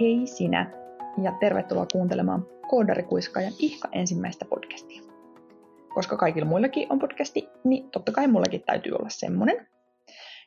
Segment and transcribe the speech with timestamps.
[0.00, 0.70] hei sinä
[1.22, 5.02] ja tervetuloa kuuntelemaan Koodarikuiskaajan ihka ensimmäistä podcastia.
[5.94, 9.66] Koska kaikilla muillakin on podcasti, niin totta kai mullakin täytyy olla semmonen.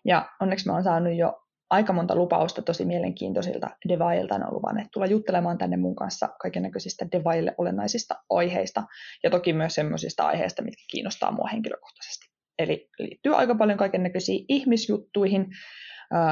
[0.05, 4.35] Ja onneksi mä oon saanut jo aika monta lupausta tosi mielenkiintoisilta devailta.
[4.35, 8.83] On luvannut tulla juttelemaan tänne mun kanssa kaikennäköisistä devaille olennaisista aiheista
[9.23, 12.25] ja toki myös semmoisista aiheista, mitkä kiinnostaa mua henkilökohtaisesti.
[12.59, 15.47] Eli liittyy aika paljon kaikennäköisiin ihmisjuttuihin,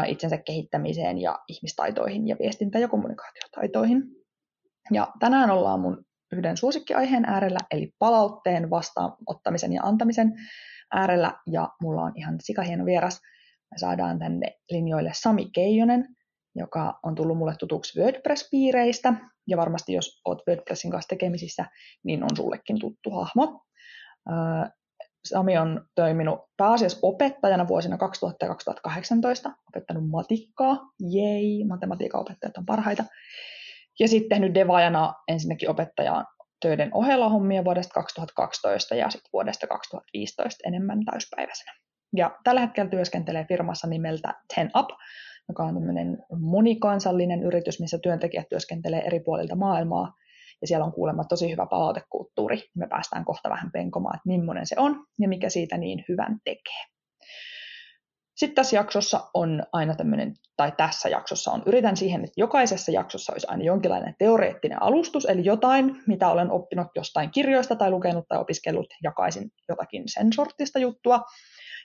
[0.07, 4.03] itsensä kehittämiseen ja ihmistaitoihin ja viestintä- ja kommunikaatiotaitoihin.
[4.91, 10.33] Ja tänään ollaan mun yhden suosikkiaiheen äärellä, eli palautteen vastaanottamisen ja antamisen
[10.91, 13.21] äärellä, ja mulla on ihan sikahieno vieras.
[13.71, 16.07] Me saadaan tänne linjoille Sami Keijonen,
[16.55, 19.13] joka on tullut mulle tutuksi WordPress-piireistä,
[19.47, 21.65] ja varmasti jos oot WordPressin kanssa tekemisissä,
[22.03, 23.65] niin on sullekin tuttu hahmo.
[25.25, 32.65] Sami on toiminut pääasiassa opettajana vuosina 2000 ja 2018, opettanut matikkaa, jei, matematiikan opettajat on
[32.65, 33.03] parhaita.
[33.99, 36.25] Ja sitten tehnyt devaajana ensinnäkin opettajaan
[36.61, 41.73] töiden ohella hommia vuodesta 2012 ja sitten vuodesta 2015 enemmän täyspäiväisenä.
[42.15, 44.89] Ja tällä hetkellä työskentelee firmassa nimeltä Ten Up,
[45.49, 50.13] joka on tämmöinen monikansallinen yritys, missä työntekijät työskentelee eri puolilta maailmaa
[50.61, 52.63] ja siellä on kuulemma tosi hyvä palautekulttuuri.
[52.75, 56.83] Me päästään kohta vähän penkomaan, että millainen se on ja mikä siitä niin hyvän tekee.
[58.35, 63.33] Sitten tässä jaksossa on aina tämmöinen, tai tässä jaksossa on, yritän siihen, että jokaisessa jaksossa
[63.33, 68.37] olisi aina jonkinlainen teoreettinen alustus, eli jotain, mitä olen oppinut jostain kirjoista tai lukenut tai
[68.37, 71.21] opiskellut, jakaisin jotakin sen sortista juttua.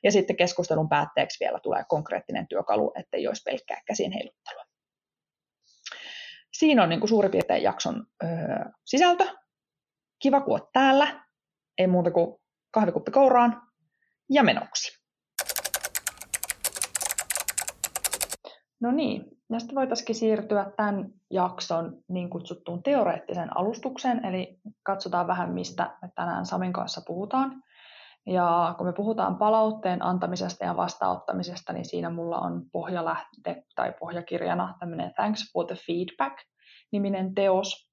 [0.04, 4.65] Ja sitten keskustelun päätteeksi vielä tulee konkreettinen työkalu, ettei olisi pelkkää käsin heiluttelua.
[6.58, 8.30] Siinä on niin kuin suurin piirtein jakson öö,
[8.84, 9.26] sisältö.
[10.22, 11.24] Kiva, kun oot täällä.
[11.78, 12.36] Ei muuta kuin
[12.70, 13.62] kahvikuppi kouraan
[14.30, 15.06] ja menoksi.
[18.80, 25.52] No niin, ja sitten voitaisiin siirtyä tämän jakson niin kutsuttuun teoreettiseen alustukseen, eli katsotaan vähän,
[25.52, 27.62] mistä me tänään Samin kanssa puhutaan.
[28.26, 34.74] Ja kun me puhutaan palautteen antamisesta ja vastaanottamisesta, niin siinä mulla on pohjalähde tai pohjakirjana
[34.80, 37.90] tämmöinen Thanks for the Feedback-niminen teos.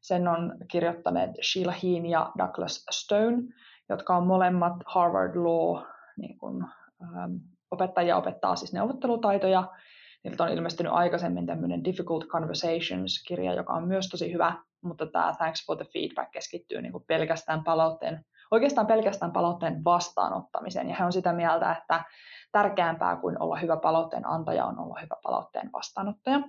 [0.00, 3.36] Sen on kirjoittaneet Sheila Heen ja Douglas Stone,
[3.88, 5.82] jotka on molemmat Harvard Law
[6.16, 6.66] niin kun,
[7.02, 7.32] ähm,
[7.70, 9.68] opettajia opettaa siis neuvottelutaitoja.
[10.24, 15.66] Niiltä on ilmestynyt aikaisemmin tämmöinen Difficult Conversations-kirja, joka on myös tosi hyvä, mutta tämä Thanks
[15.66, 20.88] for the Feedback keskittyy niin pelkästään palautteen oikeastaan pelkästään palautteen vastaanottamiseen.
[20.88, 22.04] Ja he on sitä mieltä, että
[22.52, 26.40] tärkeämpää kuin olla hyvä palautteen antaja on olla hyvä palautteen vastaanottaja.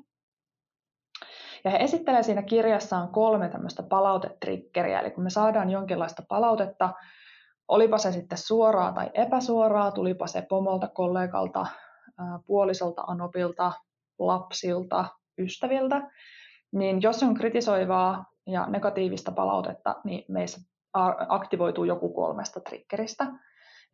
[1.64, 6.94] Ja he esittelevät siinä kirjassaan kolme tämmöistä palautetrikkeriä, eli kun me saadaan jonkinlaista palautetta,
[7.68, 11.66] olipa se sitten suoraa tai epäsuoraa, tulipa se pomolta, kollegalta,
[12.46, 13.72] puolisolta, anopilta,
[14.20, 15.06] lapsilta,
[15.38, 16.02] ystäviltä,
[16.72, 20.75] niin jos on kritisoivaa ja negatiivista palautetta, niin meissä
[21.30, 23.26] aktivoituu joku kolmesta triggeristä.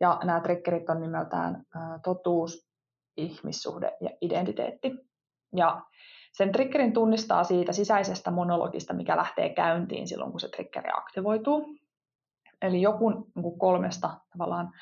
[0.00, 1.64] Ja nämä triggerit on nimeltään
[2.04, 2.72] totuus,
[3.16, 4.92] ihmissuhde ja identiteetti.
[5.56, 5.82] Ja
[6.32, 11.76] sen triggerin tunnistaa siitä sisäisestä monologista, mikä lähtee käyntiin silloin, kun se triggeri aktivoituu.
[12.62, 14.72] Eli joku niin kolmesta tavallaan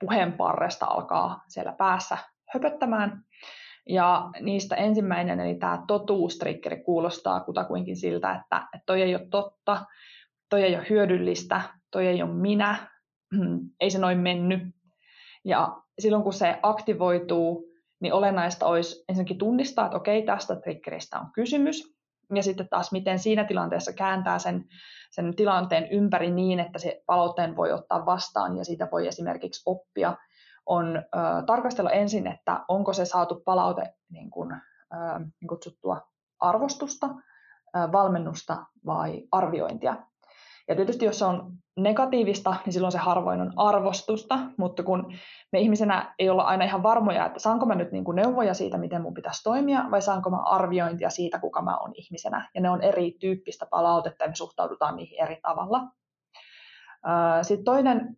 [0.00, 2.18] puheenparresta alkaa siellä päässä
[2.54, 3.24] höpöttämään.
[3.88, 9.84] Ja niistä ensimmäinen, eli tämä totuustriggeri, kuulostaa kutakuinkin siltä, että, että toi ei ole totta,
[10.50, 12.90] toi ei ole hyödyllistä, toi ei ole minä,
[13.80, 14.62] ei se noin mennyt.
[15.44, 17.64] Ja silloin kun se aktivoituu,
[18.00, 22.00] niin olennaista olisi ensinnäkin tunnistaa, että okei, tästä triggeristä on kysymys,
[22.34, 24.64] ja sitten taas miten siinä tilanteessa kääntää sen,
[25.10, 30.16] sen tilanteen ympäri niin, että se palautteen voi ottaa vastaan ja siitä voi esimerkiksi oppia,
[30.66, 31.02] on ö,
[31.46, 36.00] tarkastella ensin, että onko se saatu palaute niin kuin, ö, niin kutsuttua
[36.40, 39.96] arvostusta, ö, valmennusta vai arviointia.
[40.70, 45.12] Ja tietysti jos se on negatiivista, niin silloin se harvoin on arvostusta, mutta kun
[45.52, 48.78] me ihmisenä ei olla aina ihan varmoja, että saanko mä nyt niin kuin neuvoja siitä,
[48.78, 52.50] miten mun pitäisi toimia, vai saanko mä arviointia siitä, kuka mä oon ihmisenä.
[52.54, 55.80] Ja ne on eri tyyppistä palautetta, ja me suhtaudutaan niihin eri tavalla.
[57.42, 58.16] Sitten toinen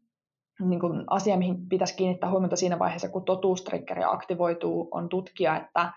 [0.61, 5.93] niin kuin asia, mihin pitäisi kiinnittää huomiota siinä vaiheessa, kun totuustriggeri aktivoituu, on tutkia, että,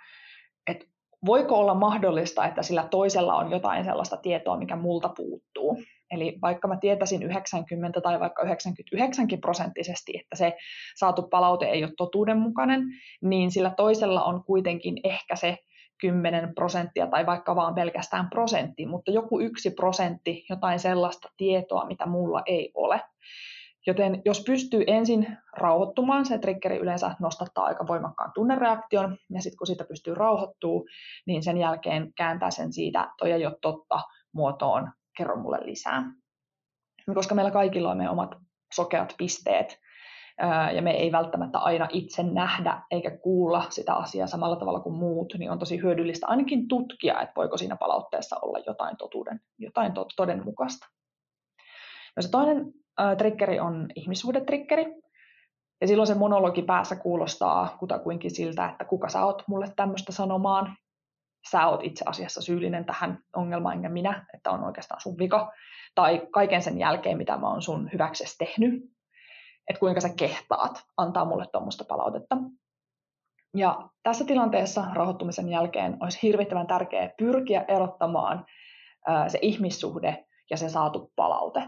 [0.68, 0.86] että
[1.26, 5.78] voiko olla mahdollista, että sillä toisella on jotain sellaista tietoa, mikä multa puuttuu.
[6.12, 10.54] Eli vaikka mä tietäisin 90 tai vaikka 99 prosenttisesti, että se
[10.96, 12.82] saatu palaute ei ole totuudenmukainen,
[13.22, 15.58] niin sillä toisella on kuitenkin ehkä se
[16.02, 22.06] 10 prosenttia tai vaikka vaan pelkästään prosentti, mutta joku yksi prosentti jotain sellaista tietoa, mitä
[22.06, 23.02] mulla ei ole.
[23.88, 29.68] Joten jos pystyy ensin rauhoittumaan, se triggeri yleensä nostattaa aika voimakkaan tunnereaktion, ja sitten kun
[29.68, 30.88] siitä pystyy rauhoittuu,
[31.28, 34.00] niin sen jälkeen kääntää sen siitä, toi ei ole totta,
[34.34, 36.12] muotoon, kerro mulle lisää.
[37.14, 38.36] Koska meillä kaikilla on meidän omat
[38.74, 39.80] sokeat pisteet,
[40.76, 45.34] ja me ei välttämättä aina itse nähdä eikä kuulla sitä asiaa samalla tavalla kuin muut,
[45.38, 50.88] niin on tosi hyödyllistä ainakin tutkia, että voiko siinä palautteessa olla jotain totuuden, jotain todenmukaista.
[52.16, 54.86] No se toinen äh, triggeri on ihmissuhdetriggeri.
[55.82, 60.78] Ja silloin se monologi päässä kuulostaa kutakuinkin siltä, että kuka sä oot mulle tämmöistä sanomaan.
[61.52, 65.52] Sä oot itse asiassa syyllinen tähän ongelmaan, enkä minä, että on oikeastaan sun vika.
[65.96, 68.84] Tai kaiken sen jälkeen, mitä mä oon sun hyväksesi tehnyt.
[69.70, 72.38] Että kuinka sä kehtaat antaa mulle tuommoista palautetta.
[73.58, 78.46] Ja tässä tilanteessa rauhoittumisen jälkeen olisi hirvittävän tärkeää pyrkiä erottamaan
[79.28, 81.68] se ihmissuhde ja se saatu palaute.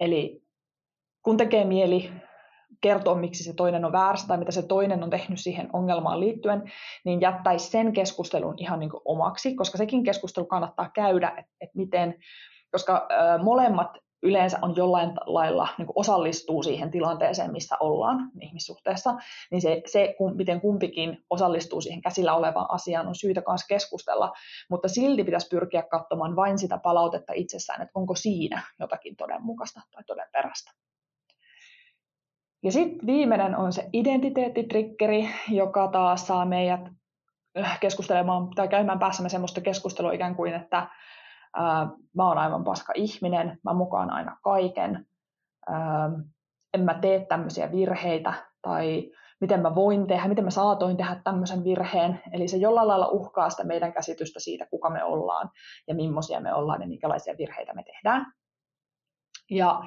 [0.00, 0.42] Eli
[1.22, 2.12] kun tekee mieli
[2.80, 6.72] kertoa, miksi se toinen on väärässä tai mitä se toinen on tehnyt siihen ongelmaan liittyen,
[7.04, 11.78] niin jättäisi sen keskustelun ihan niin kuin omaksi, koska sekin keskustelu kannattaa käydä, että, että
[11.78, 12.14] miten,
[12.70, 19.14] koska ö, molemmat yleensä on jollain lailla niin kuin osallistuu siihen tilanteeseen, missä ollaan ihmissuhteessa,
[19.50, 24.32] niin se, se miten kumpikin osallistuu siihen käsillä olevaan asiaan, on syytä myös keskustella,
[24.70, 30.04] mutta silti pitäisi pyrkiä katsomaan vain sitä palautetta itsessään, että onko siinä jotakin todenmukaista tai
[30.04, 30.70] todenperäistä.
[32.62, 36.80] Ja sitten viimeinen on se identiteettitrikkeri, joka taas saa meidät
[37.58, 40.88] äh, keskustelemaan tai käymään päässämme semmoista keskustelua ikään kuin, että
[41.56, 45.06] ää, mä oon aivan paska ihminen, mä mukaan aina kaiken,
[45.68, 46.10] ää,
[46.74, 49.10] en mä tee tämmöisiä virheitä tai
[49.40, 52.22] miten mä voin tehdä, miten mä saatoin tehdä tämmöisen virheen.
[52.32, 55.50] Eli se jollain lailla uhkaa sitä meidän käsitystä siitä, kuka me ollaan
[55.88, 58.32] ja millaisia me ollaan ja minkälaisia virheitä me tehdään.
[59.50, 59.80] Ja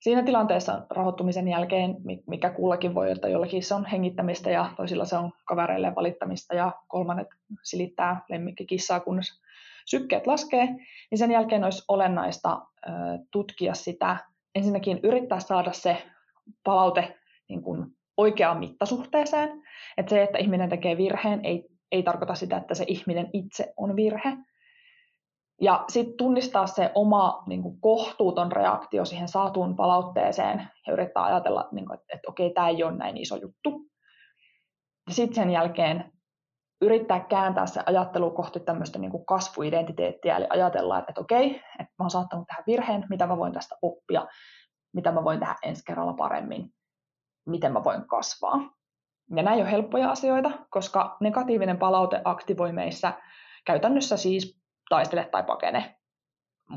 [0.00, 1.96] siinä tilanteessa rahoittumisen jälkeen,
[2.26, 6.72] mikä kullakin voi, että jollakin se on hengittämistä ja toisilla se on kavereille valittamista ja
[6.88, 7.28] kolmannet
[7.62, 9.40] silittää lemmikkikissaa, kunnes
[9.86, 10.66] sykkeet laskee,
[11.10, 12.62] niin sen jälkeen olisi olennaista
[13.30, 14.16] tutkia sitä,
[14.54, 16.02] ensinnäkin yrittää saada se
[16.64, 17.16] palaute
[17.48, 19.62] niin kuin oikeaan mittasuhteeseen.
[19.96, 23.96] Että se, että ihminen tekee virheen, ei, ei tarkoita sitä, että se ihminen itse on
[23.96, 24.36] virhe.
[25.60, 31.68] Ja sitten tunnistaa se oma niin kuin kohtuuton reaktio siihen saatuun palautteeseen ja yrittää ajatella,
[31.72, 33.86] niin kuin, että, että okei, tämä ei ole näin iso juttu.
[35.08, 36.12] Ja sitten sen jälkeen
[36.80, 42.02] yrittää kääntää se ajattelu kohti tämmöistä niin kasvuidentiteettiä, eli ajatella, että, että okei, että mä
[42.02, 44.26] oon saattanut tehdä virheen, mitä mä voin tästä oppia,
[44.94, 46.70] mitä mä voin tehdä ensi kerralla paremmin,
[47.46, 48.58] miten mä voin kasvaa.
[49.36, 53.12] Ja ei ole helppoja asioita, koska negatiivinen palaute aktivoi meissä
[53.64, 54.55] käytännössä siis
[54.88, 55.96] taistele tai pakene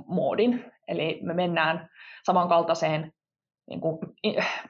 [0.07, 0.71] moodin.
[0.87, 1.89] Eli me mennään
[2.23, 3.13] samankaltaiseen
[3.69, 3.99] niin kuin,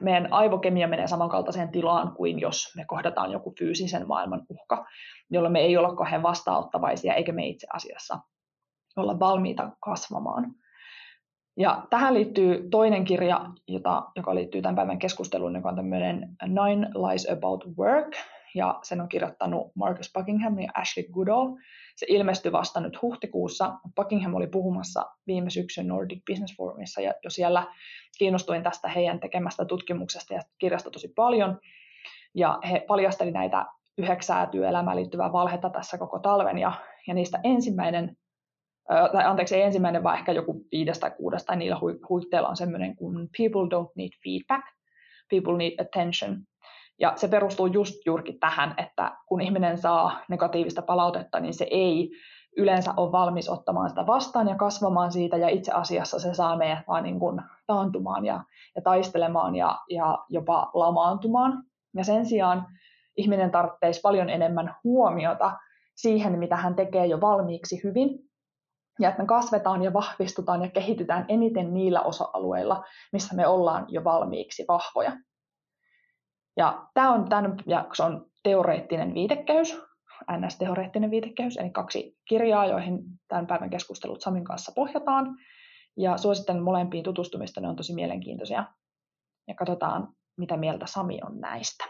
[0.00, 4.86] meidän aivokemia menee samankaltaiseen tilaan kuin jos me kohdataan joku fyysisen maailman uhka,
[5.30, 8.18] jolloin me ei olla kauhean vastaanottavaisia, eikä me itse asiassa
[8.96, 10.54] olla valmiita kasvamaan.
[11.56, 16.88] Ja tähän liittyy toinen kirja, jota, joka liittyy tämän päivän keskusteluun, joka on tämmöinen Nine
[16.88, 18.16] Lies About Work,
[18.54, 21.56] ja sen on kirjoittanut Marcus Buckingham ja Ashley Goodall.
[21.96, 23.72] Se ilmestyi vasta nyt huhtikuussa.
[23.96, 27.66] Buckingham oli puhumassa viime syksyn Nordic Business Forumissa ja jo siellä
[28.18, 31.58] kiinnostuin tästä heidän tekemästä tutkimuksesta ja kirjasta tosi paljon.
[32.34, 33.66] Ja he paljasteli näitä
[33.98, 36.72] yhdeksää työelämään liittyvää valhetta tässä koko talven ja,
[37.06, 38.16] ja niistä ensimmäinen
[39.12, 41.78] tai anteeksi, ensimmäinen, vaan ehkä joku viides tai kuudes, tai niillä
[42.08, 44.66] huitteilla on semmoinen kuin people don't need feedback,
[45.30, 46.42] people need attention.
[47.00, 52.10] Ja se perustuu just juurikin tähän, että kun ihminen saa negatiivista palautetta, niin se ei
[52.56, 56.84] yleensä ole valmis ottamaan sitä vastaan ja kasvamaan siitä, ja itse asiassa se saa meidät
[56.88, 58.44] vaan niin kuin taantumaan ja,
[58.76, 61.64] ja taistelemaan ja, ja jopa lamaantumaan.
[61.96, 62.66] Ja sen sijaan
[63.16, 65.56] ihminen tarvitsisi paljon enemmän huomiota
[65.96, 68.18] siihen, mitä hän tekee jo valmiiksi hyvin,
[69.00, 74.04] ja että me kasvetaan ja vahvistutaan ja kehitytään eniten niillä osa-alueilla, missä me ollaan jo
[74.04, 75.12] valmiiksi vahvoja.
[76.56, 79.80] Ja tämä on tämän jakson teoreettinen viitekeys,
[80.30, 85.36] NS-teoreettinen viitekeys, eli kaksi kirjaa, joihin tämän päivän keskustelut Samin kanssa pohjataan.
[85.96, 88.64] Ja suosittelen molempiin tutustumista, ne on tosi mielenkiintoisia.
[89.48, 91.84] Ja katsotaan, mitä mieltä Sami on näistä.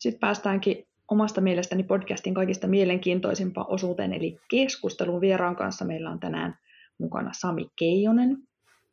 [0.00, 5.84] Sitten päästäänkin omasta mielestäni podcastin kaikista mielenkiintoisimpaan osuuteen, eli keskustelun vieraan kanssa.
[5.84, 6.58] Meillä on tänään
[6.98, 8.36] mukana Sami Keijonen.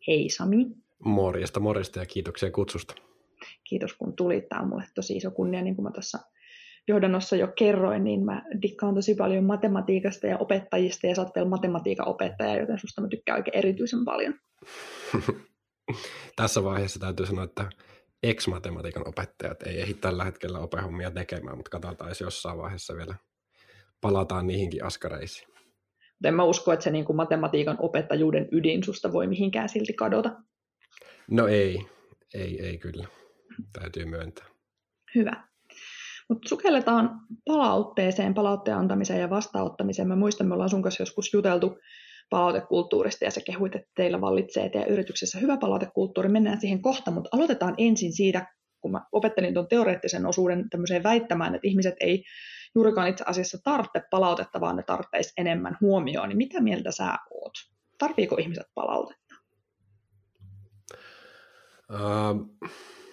[0.07, 0.67] Hei Sami.
[1.03, 2.95] Morjesta, morjesta ja kiitoksia kutsusta.
[3.63, 4.49] Kiitos kun tulit.
[4.49, 6.19] Tämä on mulle tosi iso kunnia, niin kuin mä tuossa
[6.87, 11.49] johdannossa jo kerroin, niin mä dikkaan tosi paljon matematiikasta ja opettajista, ja sä oot vielä
[11.49, 14.33] matematiikan opettaja, joten susta mä tykkään oikein erityisen paljon.
[16.35, 17.69] Tässä vaiheessa täytyy sanoa, että
[18.23, 23.15] ex-matematiikan opettajat ei ehdi tällä hetkellä opehommia tekemään, mutta katsotaan, jos jossain vaiheessa vielä
[24.01, 25.56] palataan niihinkin askareisiin.
[26.23, 30.35] En mä usko, että se niin kuin matematiikan opettajuuden ydin susta voi mihinkään silti kadota.
[31.31, 31.85] No ei,
[32.33, 33.07] ei, ei kyllä.
[33.79, 34.45] Täytyy myöntää.
[35.15, 35.47] Hyvä.
[36.29, 40.07] Mutta sukelletaan palautteeseen, palautteen antamiseen ja vastaanottamiseen.
[40.07, 41.79] Mä muistan, me ollaan sun kanssa joskus juteltu
[42.29, 46.29] palautekulttuurista ja se kehuit, että teillä vallitsee teidän yrityksessä hyvä palautekulttuuri.
[46.29, 48.47] Mennään siihen kohta, mutta aloitetaan ensin siitä,
[48.81, 52.23] kun mä opettelin tuon teoreettisen osuuden tämmöiseen väittämään, että ihmiset ei
[52.75, 56.29] juurikaan itse asiassa tarvitse palautetta, vaan ne tarvitsisi enemmän huomioon.
[56.29, 57.53] Niin mitä mieltä sä oot?
[57.97, 59.35] Tarviiko ihmiset palautetta?
[61.93, 62.69] Uh,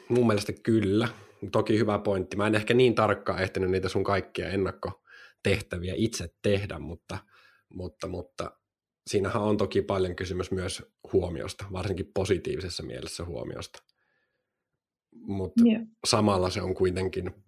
[0.08, 1.08] mun mielestä kyllä.
[1.52, 2.36] Toki hyvä pointti.
[2.36, 7.18] Mä en ehkä niin tarkkaan ehtinyt niitä sun kaikkia ennakkotehtäviä itse tehdä, mutta,
[7.74, 8.50] mutta, mutta
[9.06, 10.82] siinähän on toki paljon kysymys myös
[11.12, 13.82] huomiosta, varsinkin positiivisessa mielessä huomiosta.
[15.14, 15.82] Mutta yeah.
[16.06, 17.44] samalla se on kuitenkin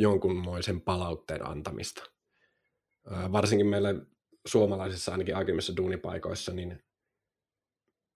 [0.00, 2.02] jonkunmoisen palautteen antamista.
[3.32, 3.94] Varsinkin meillä
[4.46, 6.84] suomalaisissa ainakin aiemmissa duunipaikoissa, niin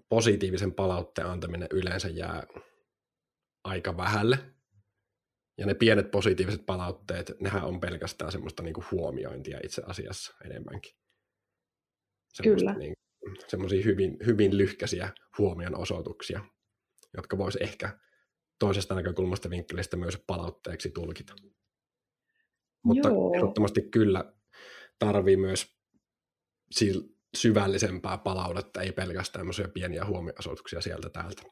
[0.09, 2.47] positiivisen palautteen antaminen yleensä jää
[3.65, 4.39] aika vähälle.
[5.59, 10.97] Ja ne pienet positiiviset palautteet, nehän on pelkästään semmoista niinku huomiointia itse asiassa enemmänkin.
[12.43, 12.75] Kyllä.
[12.75, 12.95] Niin,
[13.49, 16.45] semmoisia hyvin, hyvin lyhkäisiä huomion osoituksia,
[17.17, 17.99] jotka voisi ehkä
[18.59, 21.35] toisesta näkökulmasta vinkkelistä myös palautteeksi tulkita.
[22.85, 23.35] Mutta Joo.
[23.35, 24.33] ehdottomasti kyllä
[24.99, 25.77] tarvii myös
[27.37, 31.43] syvällisempää palautetta, ei pelkästään tämmöisiä pieniä huomioisoituksia sieltä täältä.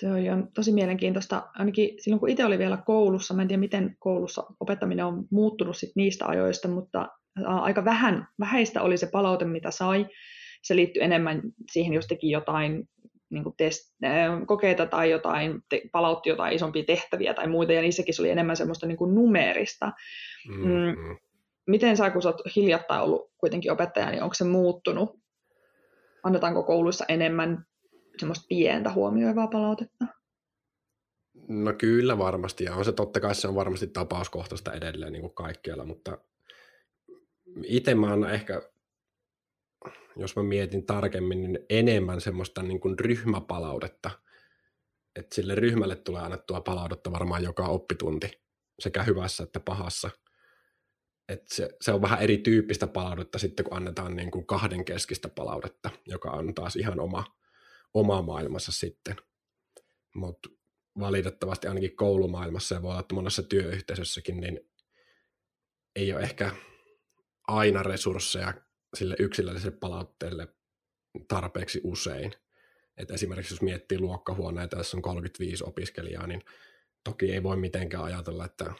[0.00, 1.50] Se on tosi mielenkiintoista.
[1.54, 5.76] Ainakin silloin, kun itse oli vielä koulussa, mä en tiedä, miten koulussa opettaminen on muuttunut
[5.76, 7.08] sit niistä ajoista, mutta
[7.44, 10.06] aika vähän, vähäistä oli se palaute, mitä sai.
[10.62, 11.42] Se liittyi enemmän
[11.72, 12.88] siihen, jos teki jotain
[13.34, 13.94] niin kuin test,
[14.46, 18.56] kokeita tai jotain, te, palautti jotain isompia tehtäviä tai muita, ja niissäkin se oli enemmän
[18.56, 19.92] semmoista niin kuin numeerista.
[20.48, 20.72] Mm-hmm.
[20.72, 21.16] Mm,
[21.66, 25.20] miten sä, kun sä oot hiljattain ollut kuitenkin opettaja, niin onko se muuttunut?
[26.22, 27.66] Annetaanko kouluissa enemmän
[28.18, 30.04] semmoista pientä huomioivaa palautetta?
[31.48, 35.34] No kyllä varmasti, ja on se totta kai se on varmasti tapauskohtaista edelleen niin kuin
[35.34, 36.18] kaikkialla, mutta
[37.62, 38.62] itse mä oon ehkä,
[40.16, 44.10] jos mä mietin tarkemmin, niin enemmän semmoista niin kuin ryhmäpalautetta,
[45.16, 48.42] että sille ryhmälle tulee annettua palautetta varmaan joka oppitunti,
[48.78, 50.10] sekä hyvässä että pahassa.
[51.28, 55.90] Et se, se on vähän erityyppistä palautetta sitten, kun annetaan niin kuin kahden keskistä palautetta,
[56.06, 57.24] joka on taas ihan oma,
[57.94, 59.16] oma maailmassa sitten.
[60.14, 60.48] Mutta
[60.98, 64.60] valitettavasti ainakin koulumaailmassa ja voi olla, että monessa työyhteisössäkin, niin
[65.96, 66.50] ei ole ehkä
[67.48, 68.54] aina resursseja
[68.94, 70.48] sille yksilölliselle palautteelle
[71.28, 72.32] tarpeeksi usein.
[72.96, 76.42] Et esimerkiksi jos miettii luokkahuoneita, jos on 35 opiskelijaa, niin
[77.04, 78.72] toki ei voi mitenkään ajatella, että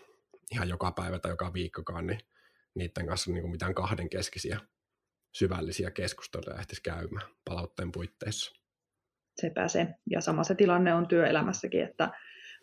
[0.53, 2.21] ihan joka päivä tai joka viikkokaan, niin
[2.75, 4.61] niiden kanssa niin kuin mitään kahdenkeskisiä
[5.33, 8.53] syvällisiä keskusteluja ehtisi käymään palautteen puitteissa.
[9.67, 9.87] Se.
[10.11, 12.11] Ja sama se tilanne on työelämässäkin, että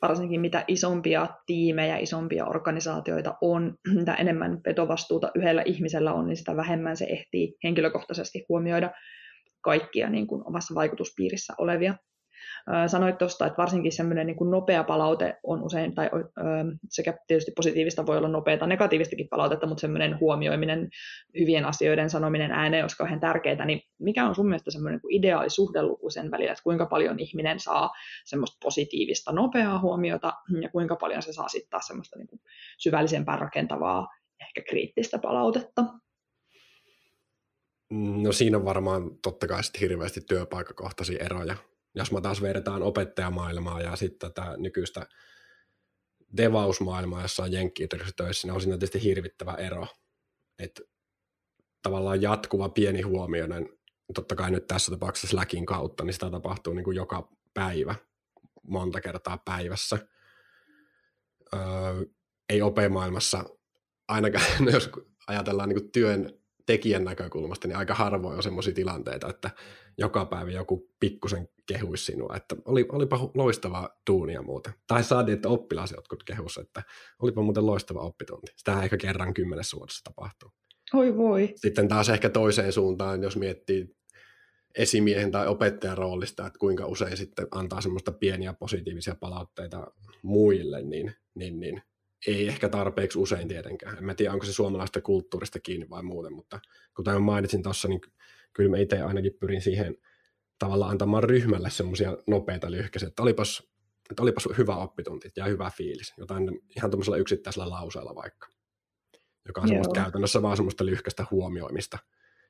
[0.01, 6.55] varsinkin mitä isompia tiimejä, isompia organisaatioita on, mitä enemmän vetovastuuta yhdellä ihmisellä on, niin sitä
[6.55, 8.91] vähemmän se ehtii henkilökohtaisesti huomioida
[9.61, 11.95] kaikkia niin kuin omassa vaikutuspiirissä olevia
[12.87, 16.09] Sanoit tuosta, että varsinkin semmoinen niin kuin nopea palaute on usein, tai
[16.89, 20.89] sekä tietysti positiivista voi olla nopeata, negatiivistakin palautetta, mutta semmoinen huomioiminen,
[21.39, 25.49] hyvien asioiden sanominen ääneen olisi kauhean tärkeää, niin mikä on sun mielestä semmoinen niin ideaali
[25.49, 27.89] suhdeluku sen välillä, että kuinka paljon ihminen saa
[28.25, 32.39] semmoista positiivista, nopeaa huomiota, ja kuinka paljon se saa sitten taas semmoista niin kuin
[32.77, 34.07] syvällisempää rakentavaa,
[34.41, 35.83] ehkä kriittistä palautetta?
[37.91, 41.55] No siinä on varmaan totta kai sitten hirveästi työpaikakohtaisia eroja,
[41.95, 45.07] jos mä taas vertaan opettajamaailmaa ja sitten tätä nykyistä
[46.37, 49.87] devausmaailmaa, jossa on jenkkiyrityksessä töissä, niin on siinä tietysti hirvittävä ero.
[50.59, 50.81] Että
[51.81, 53.69] tavallaan jatkuva pieni huomioinen,
[54.13, 57.95] totta kai nyt tässä tapauksessa Slackin kautta, niin sitä tapahtuu niin kuin joka päivä,
[58.63, 59.99] monta kertaa päivässä.
[61.53, 61.61] Öö,
[62.49, 63.45] ei opemaailmassa
[64.07, 64.89] ainakaan, jos
[65.27, 66.40] ajatellaan niin kuin työn
[66.71, 69.49] tekijän näkökulmasta, niin aika harvoin on semmoisia tilanteita, että
[69.97, 74.73] joka päivä joku pikkusen kehuisi sinua, että oli, olipa loistavaa tuunia muuten.
[74.87, 76.83] Tai saatiin, että oppilas jotkut kehus, että
[77.21, 78.51] olipa muuten loistava oppitunti.
[78.55, 80.51] Sitä ehkä kerran kymmenessä vuodessa tapahtuu.
[80.93, 81.53] Oi voi.
[81.55, 83.95] Sitten taas ehkä toiseen suuntaan, jos miettii
[84.77, 89.87] esimiehen tai opettajan roolista, että kuinka usein sitten antaa semmoista pieniä positiivisia palautteita
[90.21, 91.81] muille, niin, niin, niin
[92.27, 93.97] ei ehkä tarpeeksi usein tietenkään.
[93.97, 96.59] En mä tiedä, onko se suomalaista kulttuurista kiinni vai muuten, mutta
[96.95, 98.01] kuten mainitsin tuossa, niin
[98.53, 99.97] kyllä mä itse ainakin pyrin siihen
[100.59, 103.71] tavallaan antamaan ryhmälle semmoisia nopeita lyhkäisiä, että olipas,
[104.11, 108.47] että olipas hyvä oppitunti ja hyvä fiilis, jotain ihan tuommoisella yksittäisellä lauseella vaikka,
[109.47, 111.97] joka on semmoista käytännössä vaan semmoista lyhkäistä huomioimista,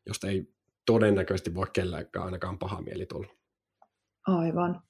[0.06, 0.54] josta ei
[0.86, 3.34] todennäköisesti voi kellekään ainakaan paha mieli tulla.
[4.28, 4.82] Aivan.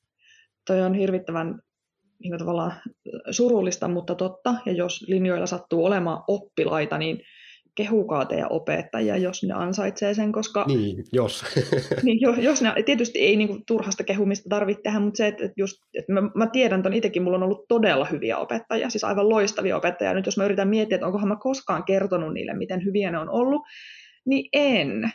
[0.68, 1.62] Toi on hirvittävän
[2.22, 2.74] niin tavallaan
[3.32, 4.56] surullista, mutta totta.
[4.66, 7.22] Ja jos linjoilla sattuu olemaan oppilaita, niin
[7.76, 10.66] kehukaa teidän opettajia, jos ne ansaitsee sen, koska...
[10.68, 11.44] Niin, jos.
[12.04, 15.78] niin, jos ne, tietysti ei niin kuin, turhasta kehumista tarvitse tehdä, mutta se, että, just,
[15.94, 19.78] että mä, mä tiedän että itsekin, mulla on ollut todella hyviä opettajia, siis aivan loistavia
[19.78, 20.14] opettajia.
[20.14, 23.30] Nyt jos mä yritän miettiä, että onkohan mä koskaan kertonut niille, miten hyviä ne on
[23.30, 23.62] ollut,
[24.26, 25.12] niin en.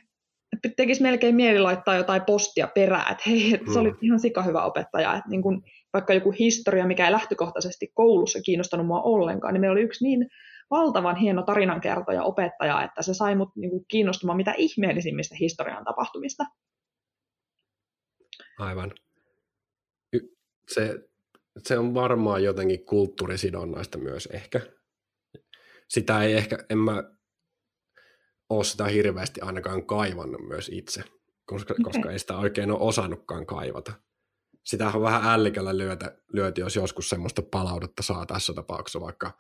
[0.77, 3.99] Tekisi melkein mieli laittaa jotain postia perään, että hei, että se oli mm.
[4.03, 5.63] ihan sika hyvä opettaja, että niin kun,
[5.97, 10.29] vaikka joku historia, mikä ei lähtökohtaisesti koulussa kiinnostanut mua ollenkaan, niin meillä oli yksi niin
[10.71, 16.45] valtavan hieno tarinankertoja opettaja, että se sai mut niin kuin kiinnostumaan mitä ihmeellisimmistä historian tapahtumista.
[18.59, 18.93] Aivan.
[20.69, 21.09] Se,
[21.63, 24.61] se on varmaan jotenkin kulttuurisidonnaista myös ehkä.
[25.89, 27.03] Sitä ei ehkä, en mä
[28.51, 31.03] ole sitä hirveästi ainakaan kaivannut myös itse,
[31.45, 31.85] koska, okay.
[31.85, 33.93] koska ei sitä oikein ole osannutkaan kaivata.
[34.67, 39.33] Sitä on vähän ällikällä lyötä, lyöty, jos joskus semmoista palautetta saa tässä tapauksessa vaikka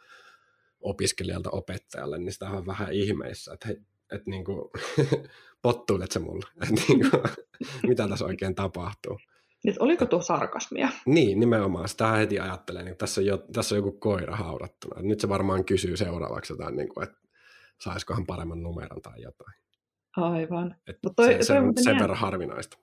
[0.81, 3.77] opiskelijalta opettajalle, niin sitä on vähän ihmeissä, että, hei,
[4.13, 4.71] että niin kuin,
[5.63, 7.23] pottuilet se mulle, että niin kuin,
[7.89, 9.19] mitä tässä oikein tapahtuu.
[9.65, 10.89] Nyt oliko tuo sarkasmia?
[11.07, 11.89] Niin, nimenomaan.
[11.89, 15.03] Sitä heti ajattelee, niin tässä, on jo, tässä on joku koira haudattuna.
[15.03, 17.19] Nyt se varmaan kysyy seuraavaksi jotain, niin kuin, että
[17.81, 19.55] saisikohan paremman numeron tai jotain.
[20.17, 20.77] Aivan.
[20.89, 22.79] Että toi, se, se on sen verran harvinaista.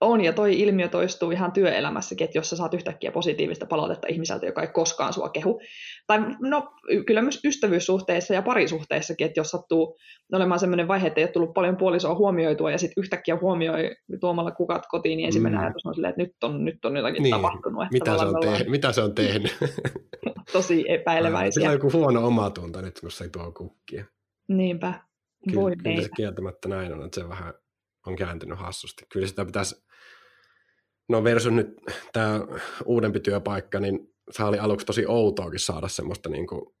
[0.00, 4.46] On, ja toi ilmiö toistuu ihan työelämässäkin, että jos sä saat yhtäkkiä positiivista palautetta ihmiseltä,
[4.46, 5.60] joka ei koskaan sua kehu.
[6.06, 6.72] Tai no,
[7.06, 9.96] kyllä myös ystävyyssuhteissa ja parisuhteissakin, että jos sattuu
[10.32, 14.50] olemaan sellainen vaihe, että ei ole tullut paljon puolisoa huomioitua, ja sitten yhtäkkiä huomioi tuomalla
[14.50, 15.64] kukat kotiin, niin ensimmäinen mm.
[15.64, 17.34] ajatus on silleen, että nyt on, nyt on jotakin niin.
[17.34, 17.82] tapahtunut.
[17.82, 18.42] Että mitä, se on ollaan...
[18.42, 18.68] tehnyt?
[18.68, 19.56] mitä se on tehnyt?
[20.52, 21.50] Tosi epäileväisiä.
[21.50, 24.04] Sillä on joku huono omatunto nyt, kun se tuo kukkia.
[24.48, 24.94] Niinpä.
[25.50, 27.54] Kyllä, kyllä se kieltämättä näin on, että se vähän
[28.06, 29.06] on kääntynyt hassusti.
[29.12, 29.85] Kyllä sitä pitäisi
[31.08, 31.76] No versus nyt
[32.12, 32.40] tämä
[32.84, 36.76] uudempi työpaikka, niin se oli aluksi tosi outoakin saada semmoista niin kuin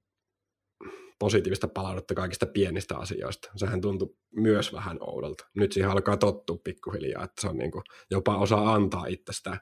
[1.18, 3.50] positiivista palautetta kaikista pienistä asioista.
[3.56, 5.46] Sehän tuntui myös vähän oudolta.
[5.54, 9.60] Nyt siihen alkaa tottua pikkuhiljaa, että se on niin kuin, jopa osaa antaa itsestä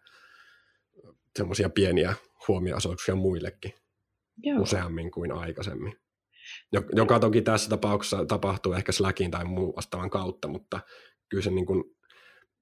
[1.36, 2.14] semmoisia pieniä
[2.48, 3.72] huomioasouksia muillekin
[4.42, 4.62] Joo.
[4.62, 5.96] useammin kuin aikaisemmin.
[6.92, 10.80] Joka toki tässä tapauksessa tapahtuu ehkä Slackin tai muun vastaavan kautta, mutta
[11.28, 11.84] kyllä se niin kuin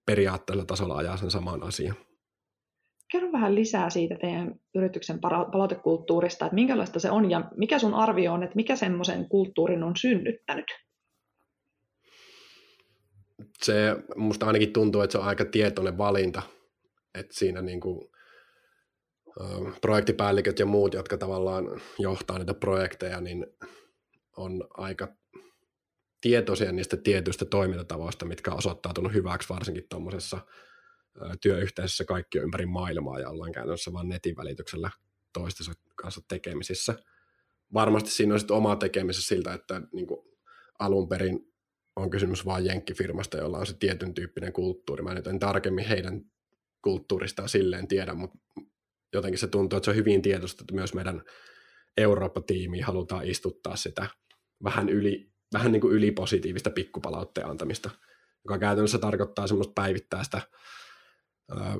[0.07, 1.97] periaatteella tasolla ajaa sen saman asian.
[3.13, 8.33] Kerro vähän lisää siitä teidän yrityksen palautekulttuurista, että minkälaista se on ja mikä sun arvio
[8.33, 10.67] on, että mikä semmoisen kulttuurin on synnyttänyt?
[13.63, 16.43] Se musta ainakin tuntuu, että se on aika tietoinen valinta,
[17.15, 18.13] että siinä niin kuin,
[19.81, 23.47] projektipäälliköt ja muut, jotka tavallaan johtaa niitä projekteja, niin
[24.37, 25.09] on aika
[26.23, 30.39] tietoisia niistä tietyistä toimintatavoista, mitkä on osoittautunut hyväksi varsinkin tuommoisessa
[31.41, 34.91] työyhteisössä kaikki ympäri maailmaa ja ollaan käytännössä vain netin välityksellä
[35.33, 36.95] toistensa kanssa tekemisissä.
[37.75, 40.07] Varmasti siinä on sitten oma tekemisessä siltä, että niin
[40.79, 41.53] alun perin
[41.97, 45.03] on kysymys vain jenkkifirmasta, jolla on se tietyn tyyppinen kulttuuri.
[45.03, 46.21] Mä nyt en tarkemmin heidän
[46.83, 48.39] kulttuuristaan silleen tiedä, mutta
[49.13, 51.23] jotenkin se tuntuu, että se on hyvin tietoista, että myös meidän
[51.97, 54.07] Eurooppa-tiimi halutaan istuttaa sitä
[54.65, 57.91] vähän yli vähän niin kuin ylipositiivista pikkupalautteen antamista,
[58.45, 61.77] joka käytännössä tarkoittaa semmoista päivittäistä äh,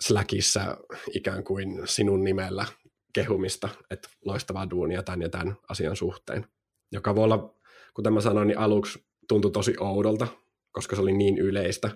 [0.00, 0.76] Slackissa
[1.14, 2.66] ikään kuin sinun nimellä
[3.12, 6.46] kehumista, että loistavaa duunia tämän ja tämän asian suhteen,
[6.92, 7.54] joka voi olla,
[7.94, 10.26] kuten mä sanoin, niin aluksi tuntui tosi oudolta,
[10.72, 11.90] koska se oli niin yleistä,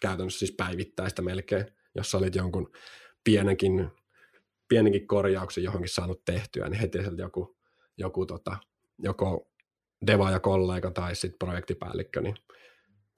[0.00, 2.72] käytännössä siis päivittäistä melkein, jos olit jonkun
[3.24, 3.90] pienenkin,
[4.68, 7.56] pienenkin korjauksen johonkin saanut tehtyä, niin heti sieltä joku,
[7.96, 8.56] joku tota,
[8.98, 9.51] joko
[10.06, 12.34] deva ja kollega tai sitten projektipäällikkö, niin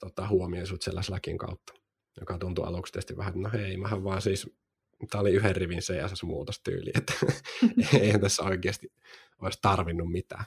[0.01, 1.73] tota, huomioi sut siellä Slackin kautta,
[2.21, 4.51] joka tuntui aluksi tietysti vähän, no hei, mähän vaan siis,
[5.11, 7.13] tämä oli yhden rivin CSS-muutostyyli, että
[8.01, 8.93] eihän tässä oikeasti
[9.43, 10.45] olisi tarvinnut mitään.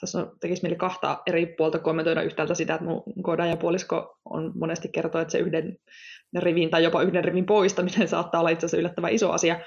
[0.00, 3.02] Tässä tekisi mieli kahta eri puolta kommentoida yhtäältä sitä, että mun
[3.48, 5.78] ja puolisko on monesti kertoa, että se yhden
[6.38, 9.60] rivin tai jopa yhden rivin poistaminen saattaa olla itse asiassa yllättävän iso asia,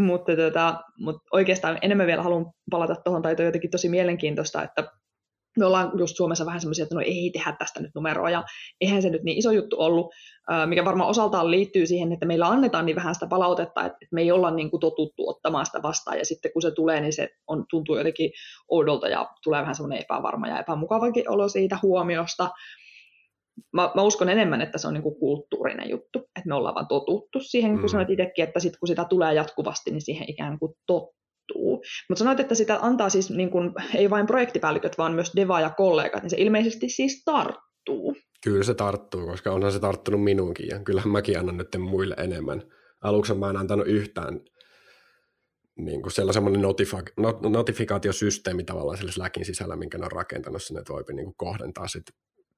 [0.00, 4.84] mutta, tota, mutta oikeastaan enemmän vielä haluan palata tuohon, tai jotenkin tosi mielenkiintoista, että
[5.58, 8.44] me ollaan just Suomessa vähän semmoisia, että no ei tehdä tästä nyt numeroa, ja
[8.80, 10.14] eihän se nyt niin iso juttu ollut,
[10.66, 14.32] mikä varmaan osaltaan liittyy siihen, että meillä annetaan niin vähän sitä palautetta, että me ei
[14.32, 17.64] olla niin kuin totuttu ottamaan sitä vastaan, ja sitten kun se tulee, niin se on,
[17.70, 18.30] tuntuu jotenkin
[18.68, 22.50] oudolta, ja tulee vähän semmoinen epävarma ja epämukavakin olo siitä huomiosta.
[23.72, 26.88] Mä, mä uskon enemmän, että se on niin kuin kulttuurinen juttu, että me ollaan vaan
[26.88, 27.88] totuttu siihen, kun mm.
[27.88, 31.82] sanoit itsekin, että sit kun sitä tulee jatkuvasti, niin siihen ikään kuin tottuu.
[32.08, 35.70] Mutta sanoit, että sitä antaa siis niin kun, ei vain projektipäälliköt, vaan myös Deva ja
[35.70, 38.16] kollegat, niin se ilmeisesti siis tarttuu.
[38.44, 42.62] Kyllä se tarttuu, koska onhan se tarttunut minuunkin ja kyllähän mäkin annan nyt muille enemmän.
[43.00, 44.40] Aluksi mä en antanut yhtään
[45.84, 50.62] niin kuin siellä semmoinen notifa- not- notifikaatiosysteemi tavallaan sillä Slackin sisällä, minkä ne on rakentanut
[50.62, 52.02] sinne, että voi niin kuin kohdentaa sit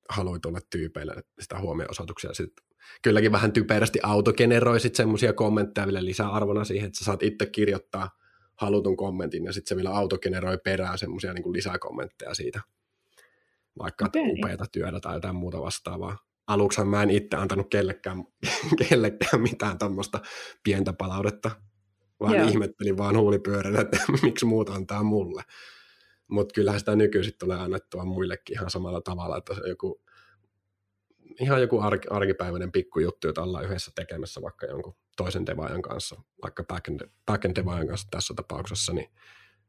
[0.09, 2.35] haluitulle tyypeille sitä huomio-osoituksia.
[2.35, 2.65] Sitten
[3.03, 8.11] kylläkin vähän typerästi autogeneroi sitten semmoisia kommentteja vielä lisäarvona siihen, että sä saat itse kirjoittaa
[8.55, 12.61] halutun kommentin ja sitten se vielä autogeneroi perään semmoisia niin lisäkommentteja siitä,
[13.79, 14.23] vaikka okay.
[14.23, 16.19] upeata työtä tai jotain muuta vastaavaa.
[16.47, 18.25] Aluksihan mä en itse antanut kellekään,
[18.89, 20.21] kellekään mitään tuommoista
[20.63, 21.51] pientä palautetta,
[22.21, 22.49] vaan Joo.
[22.49, 25.43] ihmettelin vaan huulipyörän, että miksi muut antaa mulle.
[26.33, 30.03] Mutta kyllähän sitä nykyisin tulee annettua muillekin ihan samalla tavalla, että se joku
[31.41, 36.65] ihan joku arki, arkipäiväinen pikkujuttu, jota ollaan yhdessä tekemässä vaikka jonkun toisen devaajan kanssa, vaikka
[36.65, 39.11] backend, devaajan kanssa tässä tapauksessa, niin,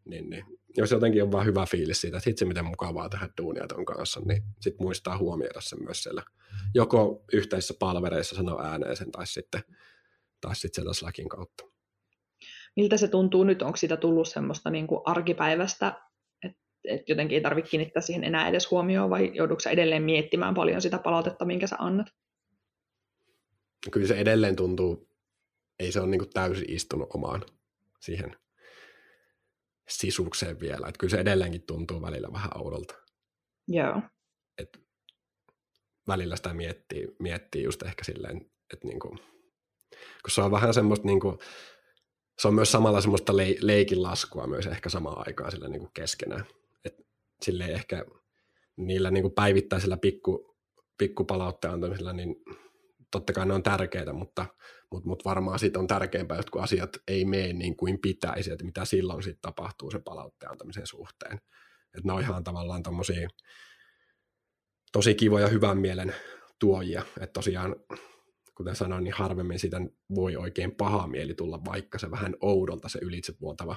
[0.06, 0.45] niin, niin
[0.78, 4.21] jos jotenkin on vaan hyvä fiilis siitä, että itse miten mukavaa tehdä duunia ton kanssa,
[4.26, 6.23] niin sitten muistaa huomioida sen myös siellä
[6.76, 9.62] joko yhteisissä palvereissa sanoa ääneen sen tai sitten,
[10.41, 11.63] tai sitten sieltä Slackin kautta.
[12.76, 13.62] Miltä se tuntuu nyt?
[13.62, 16.02] Onko siitä tullut semmoista niin kuin arkipäivästä
[16.83, 20.99] että jotenkin ei tarvitse kiinnittää siihen enää edes huomioon, vai joudutko edelleen miettimään paljon sitä
[20.99, 22.07] palautetta, minkä sä annat?
[23.91, 25.09] Kyllä se edelleen tuntuu,
[25.79, 27.45] ei se ole niin täysin istunut omaan
[27.99, 28.35] siihen
[29.89, 30.87] sisukseen vielä.
[30.87, 32.95] Että kyllä se edelleenkin tuntuu välillä vähän oudolta.
[33.67, 34.01] Joo.
[34.57, 34.81] Et
[36.07, 39.09] välillä sitä miettii, miettii just ehkä silleen, että niinku,
[40.21, 41.39] kun se on vähän semmoista niinku,
[42.39, 46.45] se on myös samalla semmoista le- leikinlaskua myös ehkä samaan aikaan sille niinku keskenään
[47.43, 48.06] sille ehkä
[48.77, 50.58] niillä niin kuin päivittäisillä pikku,
[50.97, 52.36] pikkupalautteen antamisilla, niin
[53.12, 54.45] totta kai ne on tärkeitä, mutta,
[54.91, 58.65] mutta, mutta varmaan siitä on tärkeämpää, että kun asiat ei mene niin kuin pitäisi, että
[58.65, 61.34] mitä silloin sitten tapahtuu se palautteen antamisen suhteen.
[61.84, 63.29] Että ne on ihan tavallaan tommosia
[64.91, 66.15] tosi kivoja hyvän mielen
[66.60, 67.75] tuojia, että tosiaan
[68.56, 69.82] kuten sanoin, niin harvemmin siitä
[70.15, 73.75] voi oikein paha mieli tulla, vaikka se vähän oudolta se ylitsevuotava,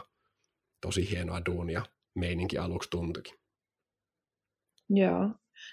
[0.81, 1.83] tosi hienoa duunia
[2.15, 3.46] meininki aluksi tuntuikin.
[4.91, 5.31] Joo.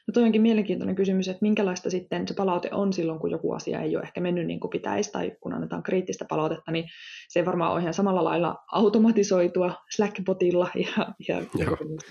[0.07, 3.81] No toi onkin mielenkiintoinen kysymys, että minkälaista sitten se palaute on silloin, kun joku asia
[3.81, 6.85] ei ole ehkä mennyt niin kuin pitäisi, tai kun annetaan kriittistä palautetta, niin
[7.29, 11.41] se ei varmaan ole ihan samalla lailla automatisoitua Slack-botilla ja, ja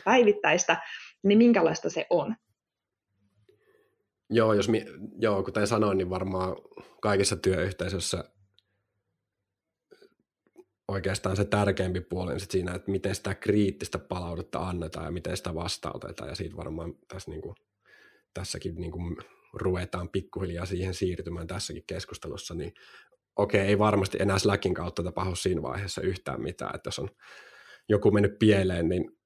[0.05, 0.77] päivittäistä,
[1.25, 2.37] niin minkälaista se on?
[4.31, 4.87] Joo, jos mi-
[5.19, 6.57] joo, kuten sanoin, niin varmaan
[7.01, 8.25] kaikissa työyhteisöissä
[10.89, 15.37] oikeastaan se tärkeämpi puoli on sit siinä, että miten sitä kriittistä palautetta annetaan ja miten
[15.37, 16.29] sitä vastautetaan.
[16.29, 17.55] Ja siitä varmaan tässä niin kuin,
[18.35, 19.17] tässäkin niin kuin
[19.55, 22.73] ruvetaan pikkuhiljaa siihen siirtymään tässäkin keskustelussa, niin
[23.37, 27.09] okei, ei varmasti enää Slackin kautta tapahdu siinä vaiheessa yhtään mitään, että jos on
[27.89, 29.19] joku mennyt pieleen, niin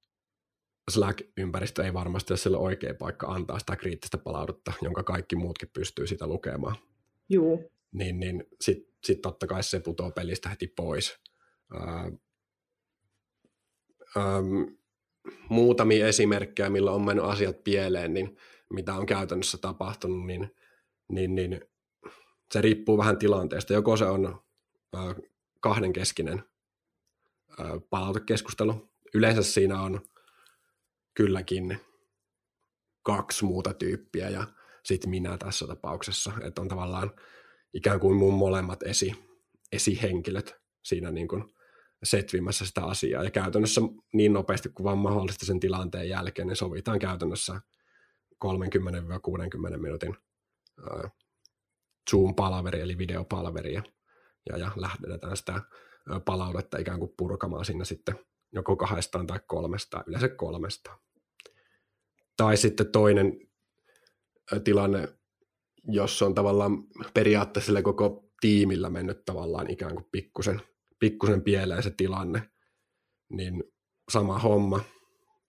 [0.91, 6.07] Slack-ympäristö ei varmasti ole sille oikea paikka antaa sitä kriittistä palautetta, jonka kaikki muutkin pystyy
[6.07, 6.75] sitä lukemaan.
[7.29, 7.59] Joo.
[7.91, 11.19] Niin, niin sitten sit totta kai se putoaa pelistä heti pois
[14.17, 14.63] ähm,
[15.49, 18.37] muutamia esimerkkejä, millä on mennyt asiat pieleen, niin
[18.73, 20.55] mitä on käytännössä tapahtunut, niin,
[21.09, 21.61] niin, niin
[22.51, 23.73] se riippuu vähän tilanteesta.
[23.73, 24.41] Joko se on
[24.95, 25.15] äh,
[25.59, 26.43] kahdenkeskinen
[27.59, 28.89] äh, palautekeskustelu.
[29.13, 30.01] Yleensä siinä on
[31.13, 31.79] kylläkin
[33.03, 34.47] kaksi muuta tyyppiä ja
[34.83, 37.11] sitten minä tässä tapauksessa, että on tavallaan
[37.73, 39.15] ikään kuin mun molemmat esi,
[39.71, 41.56] esihenkilöt siinä niin kuin
[42.03, 43.23] setvimässä sitä asiaa.
[43.23, 43.81] Ja käytännössä
[44.13, 47.61] niin nopeasti kuin vaan mahdollista sen tilanteen jälkeen, niin sovitaan käytännössä
[48.45, 50.17] 30-60 minuutin
[52.11, 53.83] Zoom-palaveri, eli videopalveri, ja,
[54.49, 55.61] ja, ja lähdetään sitä
[56.25, 58.19] palautetta ikään kuin purkamaan sinne sitten
[58.51, 60.97] joko kahdestaan tai kolmesta, yleensä kolmesta.
[62.37, 63.39] Tai sitten toinen
[64.63, 65.07] tilanne,
[65.83, 66.83] jos on tavallaan
[67.13, 70.61] periaatteessa koko tiimillä mennyt tavallaan ikään kuin pikkusen–
[70.99, 72.41] pikkusen pieleen se tilanne,
[73.29, 73.63] niin
[74.11, 74.83] sama homma,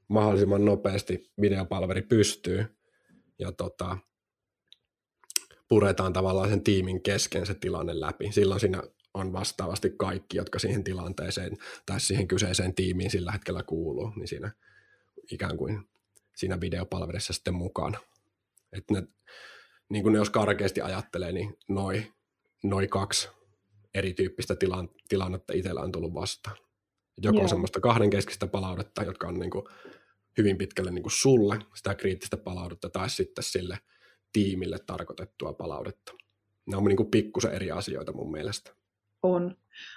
[0.08, 2.64] mahdollisimman nopeasti videopalveri pystyy
[3.38, 3.98] ja tota,
[5.68, 8.32] puretaan tavallaan sen tiimin kesken se tilanne läpi.
[8.32, 8.82] Silloin siinä
[9.14, 11.56] on vastaavasti kaikki, jotka siihen tilanteeseen
[11.86, 14.52] tai siihen kyseiseen tiimiin sillä hetkellä kuuluu, niin siinä
[15.30, 15.88] ikään kuin
[16.36, 17.98] siinä videopalvelissa sitten mukana.
[18.72, 19.02] Että ne,
[19.88, 22.12] niin kuin ne jos karkeasti ajattelee, niin noin
[22.62, 23.28] noi kaksi
[23.94, 26.56] erityyppistä tilan, tilannetta itsellä on tullut vastaan.
[27.22, 27.50] Joko yeah.
[27.50, 29.64] semmoista kahdenkeskistä palautetta, jotka on niin kuin
[30.38, 33.78] hyvin pitkälle niin kuin sulle sitä kriittistä palautetta, tai sitten sille
[34.32, 36.12] tiimille tarkoitettua palautetta.
[36.66, 38.77] Ne on niin kuin pikkusen eri asioita mun mielestä.
[39.22, 39.56] On.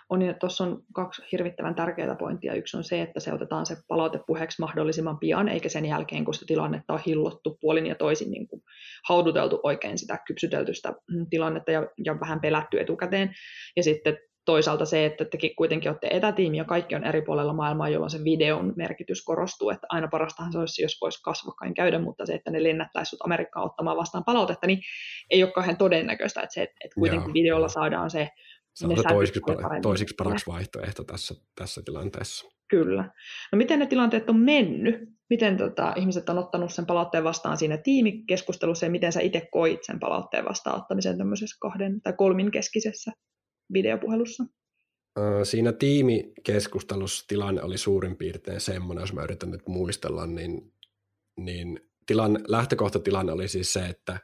[0.10, 2.53] on ja tuossa on kaksi hirvittävän tärkeää pointtia.
[2.53, 6.34] Yksi on se, että se otetaan se palaute puheeksi mahdollisimman pian, eikä sen jälkeen, kun
[6.34, 8.62] se tilannetta on hillottu puolin ja toisin niin kuin
[9.07, 13.34] hauduteltu oikein sitä kypsytelty sitä mm, tilannetta ja, ja vähän pelätty etukäteen.
[13.75, 17.89] Ja sitten toisaalta se, että tekin kuitenkin olette etätiimi ja kaikki on eri puolella maailmaa,
[17.89, 22.25] jolloin se videon merkitys korostuu, että aina parastahan se olisi, jos voisi kasvokkain käydä, mutta
[22.25, 24.81] se, että ne lennättäisi Amerikkaan ottamaan vastaan palautetta, niin
[25.29, 27.34] ei ole kauhean todennäköistä, että, se, että kuitenkin Joo.
[27.34, 28.29] videolla saadaan se
[28.73, 29.41] se on toisiksi,
[29.81, 32.45] toisiksi paras vaihtoehto tässä, tässä tilanteessa.
[32.69, 33.03] Kyllä.
[33.51, 34.95] No miten ne tilanteet on mennyt?
[35.29, 39.84] Miten tota, ihmiset on ottanut sen palautteen vastaan siinä tiimikeskustelussa ja miten sä itse koit
[39.84, 43.12] sen palautteen vastaanottamisen tämmöisessä kahden tai kolmin keskisessä
[43.73, 44.43] videopuhelussa?
[45.43, 50.73] Siinä tiimikeskustelussa tilanne oli suurin piirtein semmoinen, jos mä yritän nyt muistella, niin,
[51.38, 54.19] niin tilanne, lähtökohtatilanne oli siis se, että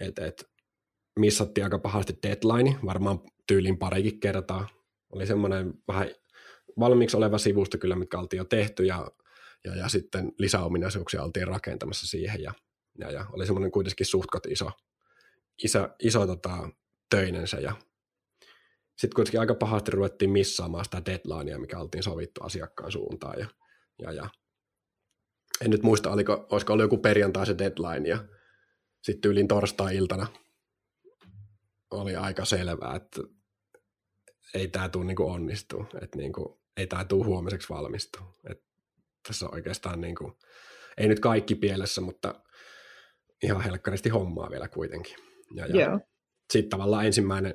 [0.00, 0.44] et, et
[1.18, 4.68] missattiin aika pahasti deadline, varmaan tyylin parikin kertaa.
[5.10, 6.10] Oli semmoinen vähän
[6.78, 9.10] valmiiksi oleva sivusto kyllä, mitkä oltiin jo tehty ja,
[9.64, 12.52] ja, ja sitten lisäominaisuuksia oltiin rakentamassa siihen ja,
[12.98, 14.70] ja, ja oli semmoinen kuitenkin suhtkot iso,
[15.64, 16.70] iso, iso tota,
[17.10, 17.76] töinen se ja
[18.96, 23.46] sitten kuitenkin aika pahasti ruvettiin missaamaan sitä deadlinea, mikä oltiin sovittu asiakkaan suuntaan ja,
[24.02, 24.28] ja, ja
[25.64, 28.24] en nyt muista, oliko, olisiko ollut joku perjantai se deadline ja
[29.02, 30.26] sitten yliin torstai-iltana
[32.00, 33.20] oli aika selvää, että
[34.54, 38.32] ei tämä tule niin onnistua, että niin kuin, ei tämä tule huomiseksi valmistua.
[38.50, 38.64] Että
[39.28, 40.32] tässä on oikeastaan, niin kuin,
[40.96, 42.34] ei nyt kaikki pielessä, mutta
[43.42, 45.16] ihan helkkaristi hommaa vielä kuitenkin.
[45.54, 46.00] Ja, ja yeah.
[46.52, 47.54] Sitten tavallaan ensimmäinen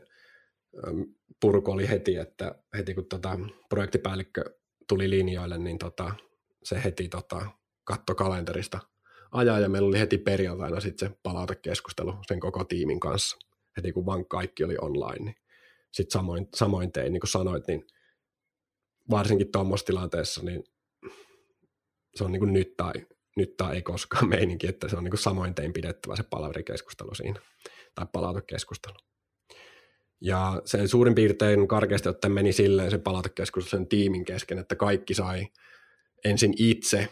[1.42, 4.44] purku oli heti, että heti kun tota projektipäällikkö
[4.88, 6.16] tuli linjoille, niin tota,
[6.64, 7.52] se heti tota,
[7.84, 8.80] katto kalenterista
[9.32, 13.38] ajaa ja meillä oli heti perjantaina sitten se palautekeskustelu sen koko tiimin kanssa
[13.78, 15.36] heti kun vaan kaikki oli online, niin
[15.92, 17.88] sitten samoin, samoin tein, niin kuin sanoit, niin
[19.10, 20.64] varsinkin tuommoisessa tilanteessa, niin
[22.16, 22.94] se on niin kuin nyt tai,
[23.38, 27.16] nyt tai ei koskaan meininki, että se on niin kuin samoin tein pidettävä se palaverikeskustelu
[27.16, 27.40] siinä,
[27.96, 28.96] tai palautekeskustelu.
[30.22, 35.14] Ja se suurin piirtein karkeasti ottaen meni silleen se palautekeskustelu sen tiimin kesken, että kaikki
[35.14, 35.48] sai
[36.26, 37.10] ensin itse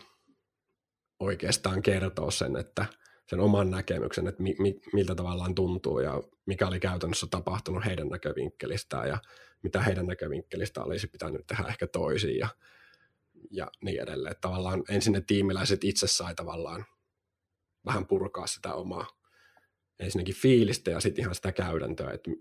[1.19, 2.85] oikeastaan kertoa sen, että–
[3.29, 8.09] sen oman näkemyksen, että mi, mi, miltä tavallaan tuntuu ja mikä oli käytännössä tapahtunut heidän
[8.09, 9.17] näkövinkkelistään ja
[9.63, 12.47] mitä heidän näkövinkkelistä olisi pitänyt tehdä ehkä toisiin ja,
[13.51, 14.31] ja niin edelleen.
[14.31, 16.85] Että tavallaan ensin ne tiimiläiset itse sai tavallaan
[17.85, 19.07] vähän purkaa sitä omaa
[19.99, 22.31] ensinnäkin fiilistä ja sitten ihan sitä käytäntöä, että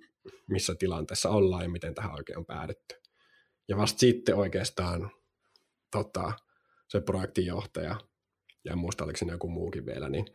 [0.47, 2.95] missä tilanteessa ollaan ja miten tähän oikein on päädytty.
[3.69, 5.11] Ja vasta sitten oikeastaan
[5.91, 6.33] tota,
[6.89, 7.97] se projektinjohtaja,
[8.65, 10.27] ja muista oliko siinä joku muukin vielä, niin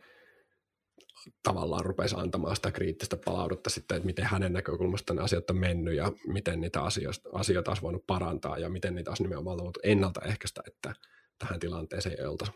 [1.42, 5.94] tavallaan rupesi antamaan sitä kriittistä palautetta sitten, että miten hänen näkökulmastaan ne asiat on mennyt
[5.94, 10.62] ja miten niitä asioita, asioita olisi voinut parantaa ja miten niitä olisi nimenomaan voinut ennaltaehkäistä,
[10.66, 10.94] että
[11.38, 12.52] tähän tilanteeseen ei oltaisi,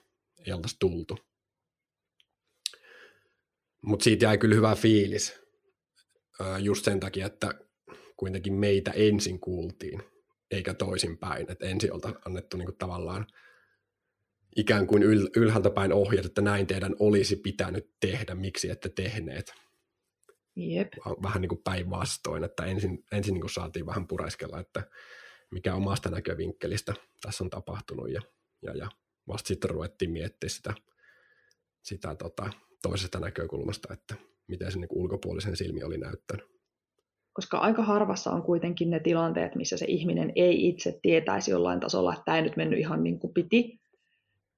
[0.47, 1.19] ei oltaisi tultu.
[3.83, 5.41] Mutta siitä jäi kyllä hyvä fiilis
[6.59, 7.55] just sen takia, että
[8.17, 10.03] kuitenkin meitä ensin kuultiin,
[10.51, 13.27] eikä toisinpäin, että ensin oltaisiin annettu niinku tavallaan–
[14.57, 19.55] ikään kuin yl, ylhäältä päin ohjat, että näin teidän olisi pitänyt tehdä, miksi ette tehneet.
[20.57, 20.89] Jep.
[21.23, 24.83] Vähän niin kuin päinvastoin, että ensin, ensin niin kuin saatiin vähän pureskella, että
[25.51, 28.21] mikä omasta näkövinkkelistä tässä on tapahtunut ja,
[28.63, 28.89] ja, ja
[29.29, 30.75] vasta sitten ruvettiin miettimään sitä,
[31.83, 32.51] sitä tota,
[32.83, 34.15] toisesta näkökulmasta, että
[34.47, 36.55] miten se niin kuin ulkopuolisen silmi oli näyttänyt.
[37.33, 42.13] Koska aika harvassa on kuitenkin ne tilanteet, missä se ihminen ei itse tietäisi jollain tasolla,
[42.13, 43.81] että tämä ei nyt mennyt ihan niin kuin piti,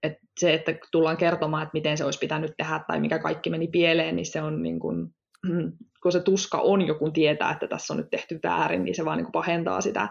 [0.03, 3.69] että se, että tullaan kertomaan, että miten se olisi pitänyt tehdä tai mikä kaikki meni
[3.69, 5.07] pieleen, niin se on niin kuin,
[5.47, 8.95] mm, kun se tuska on jo, kun tietää, että tässä on nyt tehty väärin, niin
[8.95, 10.09] se vaan niin kuin pahentaa sitä,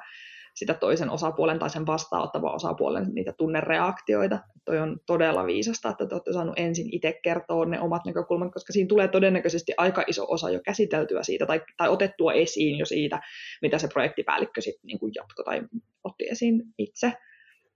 [0.55, 4.39] sitä toisen osapuolen tai sen vastaanottavan osapuolen niitä tunnereaktioita.
[4.65, 8.73] Toi on todella viisasta, että te olette saaneet ensin itse kertoa ne omat näkökulmat, koska
[8.73, 13.21] siinä tulee todennäköisesti aika iso osa jo käsiteltyä siitä tai, tai otettua esiin jo siitä,
[13.61, 15.61] mitä se projektipäällikkö sitten niin jatkoi tai
[16.03, 17.13] otti esiin itse.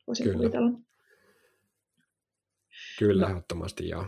[0.08, 0.38] Voisin Kyllä.
[0.38, 0.89] kuvitella.
[3.00, 3.30] Kyllä, no.
[3.30, 4.06] ehdottomasti joo.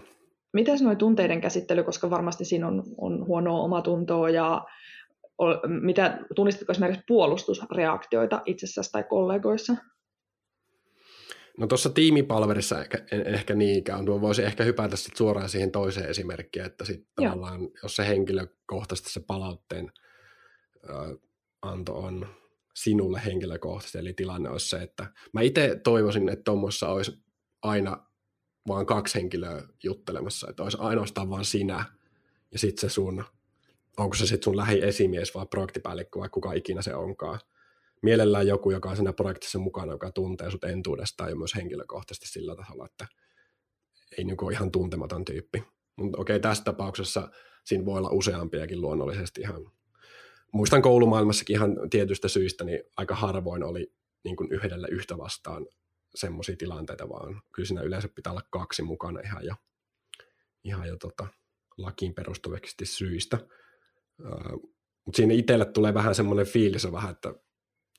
[0.54, 4.66] Mitäs noin tunteiden käsittely, koska varmasti siinä on, on huonoa omatuntoa ja
[5.82, 9.76] mitä, tunnistitko esimerkiksi puolustusreaktioita itsessäsi tai kollegoissa?
[11.58, 14.06] No tuossa tiimipalverissa ehkä, ehkä niinkään.
[14.06, 19.10] Tuo voisi ehkä hypätä sit suoraan siihen toiseen esimerkkiin, että sit tavallaan, jos se henkilökohtaisesti
[19.10, 19.92] se palautteen
[20.90, 21.18] ö,
[21.62, 22.28] anto on
[22.76, 27.24] sinulle henkilökohtaisesti, eli tilanne olisi se, että mä itse toivoisin, että tuommoissa olisi
[27.62, 28.11] aina
[28.68, 31.86] vaan kaksi henkilöä juttelemassa, että olisi ainoastaan vaan sinä
[32.52, 33.24] ja sitten se sun,
[33.98, 37.40] onko se sitten sun lähiesimies vai projektipäällikkö vai kuka ikinä se onkaan.
[38.02, 42.56] Mielellään joku, joka on siinä projektissa mukana, joka tuntee sut entuudestaan ja myös henkilökohtaisesti sillä
[42.56, 43.08] tasolla, että
[44.18, 45.64] ei niin ihan tuntematon tyyppi.
[45.96, 47.30] Mutta okei, tässä tapauksessa
[47.64, 49.72] siinä voi olla useampiakin luonnollisesti ihan.
[50.54, 53.94] Muistan koulumaailmassakin ihan tietystä syistä, niin aika harvoin oli
[54.24, 55.68] niin kuin yhdelle yhtä vastaan
[56.16, 59.56] semmoisia tilanteita, vaan kyllä siinä yleensä pitää olla kaksi mukana ihan jo,
[60.64, 61.28] ihan jo tota,
[61.78, 63.38] lakiin perustuvasti syistä.
[64.20, 64.72] Uh,
[65.06, 67.34] Mutta siinä itselle tulee vähän semmoinen fiilis vähän, että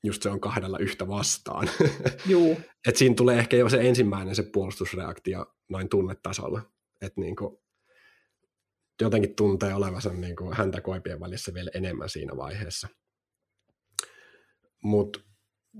[0.05, 1.69] just se on kahdella yhtä vastaan.
[2.27, 2.61] Juu.
[2.89, 6.63] Et siinä tulee ehkä jo se ensimmäinen se puolustusreaktio noin tunnetasolla.
[7.01, 7.63] Että niinku,
[9.01, 12.89] jotenkin tuntee olevansa niinku häntä koipien välissä vielä enemmän siinä vaiheessa.
[14.83, 15.21] Mutta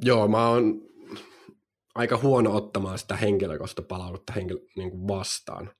[0.05, 0.92] joo, mä oon
[1.95, 5.71] aika huono ottamaan sitä henkilökohtaista palautetta henkilö, niin kuin vastaan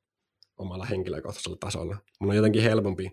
[0.57, 1.97] omalla henkilökohtaisella tasolla.
[2.21, 3.11] Mun on jotenkin helpompi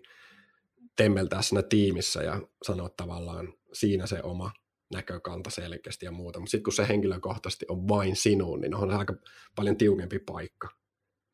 [0.96, 4.52] temmeltää siinä tiimissä ja sanoa tavallaan siinä se oma
[4.92, 6.40] näkökanta selkeästi ja muuta.
[6.40, 9.14] Mutta sitten kun se henkilökohtaisesti on vain sinuun, niin on aika
[9.56, 10.68] paljon tiukempi paikka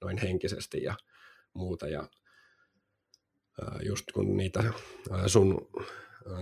[0.00, 0.94] noin henkisesti ja
[1.55, 1.88] muuta.
[1.88, 2.09] Ja
[3.87, 4.64] just kun niitä
[5.26, 5.68] sun,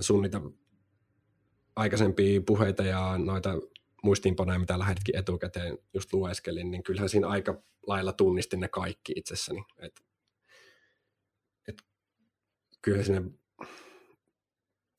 [0.00, 0.40] sun niitä
[1.76, 3.50] aikaisempia puheita ja noita
[4.05, 9.64] muistiinpanoja, mitä lähdetkin etukäteen just lueskelin, niin kyllähän siinä aika lailla tunnistin ne kaikki itsessäni.
[9.79, 10.01] Et,
[11.69, 11.83] et,
[12.83, 13.23] kyllä sinne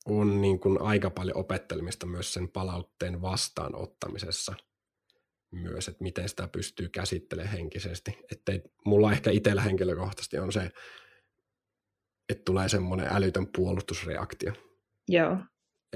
[0.06, 4.54] on niin kuin aika paljon opettelemista myös sen palautteen vastaanottamisessa
[5.50, 8.18] myös, että miten sitä pystyy käsittelemään henkisesti.
[8.32, 8.52] Että
[8.84, 10.70] mulla ehkä itsellä henkilökohtaisesti on se,
[12.28, 14.52] että tulee semmoinen älytön puolustusreaktio.
[15.08, 15.36] Joo.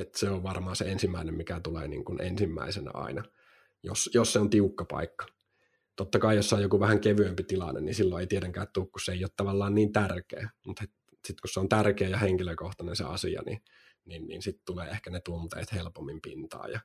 [0.00, 3.24] Että se on varmaan se ensimmäinen, mikä tulee niin kuin ensimmäisenä aina,
[3.82, 5.26] jos, jos se on tiukka paikka.
[5.96, 9.12] Totta kai, jos on joku vähän kevyempi tilanne, niin silloin ei tietenkään tule, kun se
[9.12, 10.50] ei ole tavallaan niin tärkeä.
[10.66, 13.62] Mutta sitten kun se on tärkeä ja henkilökohtainen se asia, niin
[14.04, 16.80] niin, niin sitten tulee ehkä ne tunteet helpommin pintaan ja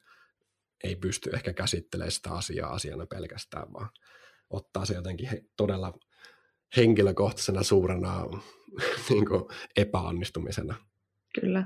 [0.83, 3.89] ei pysty ehkä käsittelemään sitä asiaa asiana pelkästään, vaan
[4.49, 5.93] ottaa se jotenkin he, todella
[6.75, 8.25] henkilökohtaisena suurena
[9.09, 9.43] niin kuin
[9.75, 10.75] epäonnistumisena.
[11.41, 11.65] Kyllä.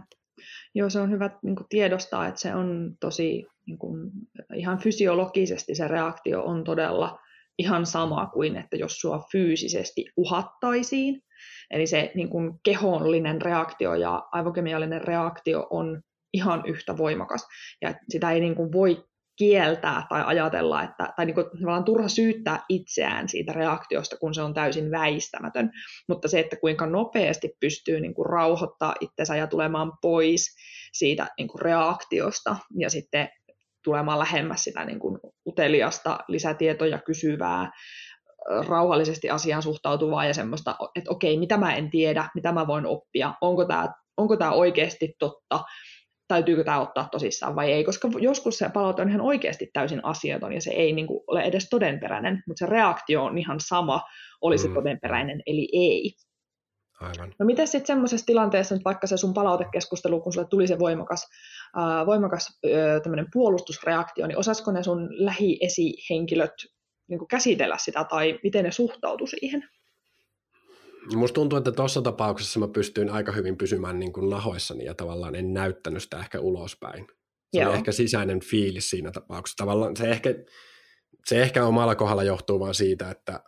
[0.76, 4.12] Joo, se on hyvä niin kuin tiedostaa, että se on tosi niin kuin,
[4.56, 7.20] ihan fysiologisesti se reaktio on todella
[7.58, 11.22] ihan sama kuin, että jos sua fyysisesti uhattaisiin,
[11.72, 16.02] Eli se niin kuin kehollinen reaktio ja aivokemiallinen reaktio on
[16.34, 17.48] ihan yhtä voimakas.
[17.82, 19.04] Ja sitä ei niin kuin voi
[19.40, 21.46] kieltää tai ajatella, että, tai niin kuin,
[21.86, 25.72] turha syyttää itseään siitä reaktiosta, kun se on täysin väistämätön.
[26.08, 30.56] Mutta se, että kuinka nopeasti pystyy niin kuin rauhoittaa itsensä ja tulemaan pois
[30.94, 33.30] siitä niin kuin reaktiosta ja sitten
[33.84, 37.72] tulemaan lähemmäs sitä niin kuin uteliasta, lisätietoja kysyvää,
[38.68, 43.34] rauhallisesti asiaan suhtautuvaa ja semmoista, että okei, mitä mä en tiedä, mitä mä voin oppia,
[43.42, 45.64] onko tämä onko tämä oikeasti totta,
[46.30, 50.54] täytyykö tämä ottaa tosissaan vai ei, koska joskus se palaute on ihan oikeasti täysin asiaton
[50.54, 54.02] ja se ei niin kuin, ole edes todenperäinen, mutta se reaktio on ihan sama,
[54.42, 54.74] oli se mm.
[54.74, 56.14] todenperäinen eli ei.
[57.00, 57.34] Aivan.
[57.40, 61.28] No miten sitten semmoisessa tilanteessa nyt vaikka se sun palautekeskustelu, kun sulle tuli se voimakas,
[61.78, 66.54] äh, voimakas äh, puolustusreaktio, niin osasko ne sun lähiesihenkilöt
[67.10, 69.70] niin kuin käsitellä sitä tai miten ne suhtautu siihen?
[71.16, 75.36] Musta tuntuu, että tuossa tapauksessa mä pystyin aika hyvin pysymään niin kuin nahoissani ja tavallaan
[75.36, 77.08] en näyttänyt sitä ehkä ulospäin.
[77.56, 77.70] Se Joo.
[77.70, 79.58] oli ehkä sisäinen fiilis siinä tapauksessa.
[79.58, 80.30] Tavallaan se ehkä,
[81.26, 83.44] se ehkä omalla kohdalla johtuu vaan siitä, että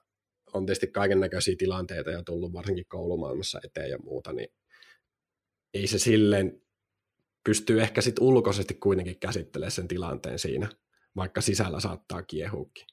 [0.53, 4.49] on tietysti kaiken näköisiä tilanteita ja tullut varsinkin koulumaailmassa eteen ja muuta, niin
[5.73, 6.61] ei se silleen
[7.43, 10.69] pystyy ehkä sitten ulkoisesti kuitenkin käsittelemään sen tilanteen siinä,
[11.15, 12.85] vaikka sisällä saattaa kiehuukin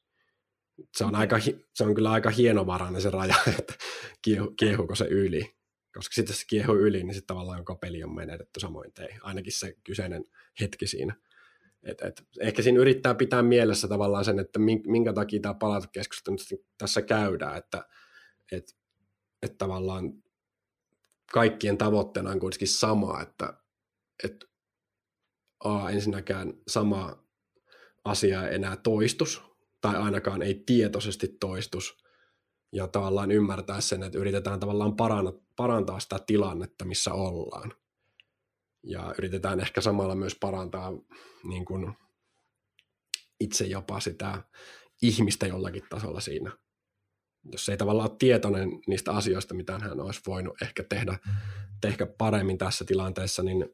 [0.97, 1.39] se on, aika,
[1.75, 3.75] se on kyllä aika hienovarainen se raja, että
[4.23, 5.55] kiehu, kiehuuko se yli.
[5.95, 9.09] Koska sitten se kiehuu yli, niin sitten tavallaan koko peli on menetetty samoin tei.
[9.23, 10.25] Ainakin se kyseinen
[10.61, 11.17] hetki siinä.
[11.83, 16.37] Et, et, ehkä siinä yrittää pitää mielessä tavallaan sen, että minkä takia tämä palautekeskustelu
[16.79, 17.85] tässä käydään, että
[18.53, 18.77] et,
[19.43, 20.13] et tavallaan
[21.33, 23.55] kaikkien tavoitteena on kuitenkin sama, että
[24.25, 24.45] et,
[25.65, 27.25] a, ensinnäkään sama
[28.05, 29.43] asia ei enää toistus,
[29.81, 32.05] tai ainakaan ei tietoisesti toistus,
[32.73, 34.97] ja tavallaan ymmärtää sen, että yritetään tavallaan
[35.57, 37.73] parantaa sitä tilannetta, missä ollaan.
[38.83, 40.93] Ja yritetään ehkä samalla myös parantaa
[41.45, 41.95] niin kuin
[43.41, 44.43] itse jopa sitä
[45.03, 46.53] ihmistä jollakin tasolla siinä.
[47.53, 51.19] Jos ei tavallaan ole tietoinen niistä asioista, mitä hän olisi voinut ehkä tehdä,
[51.81, 53.69] tehdä paremmin tässä tilanteessa, niin,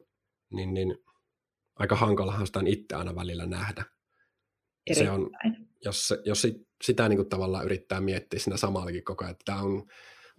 [0.49, 0.97] niin, niin
[1.75, 3.85] aika hankalahan sitä itse aina välillä nähdä.
[4.93, 5.29] Se on,
[5.85, 6.47] jos, jos
[6.83, 9.87] sitä niin kuin tavallaan yrittää miettiä siinä samallakin koko ajan, että tämä on,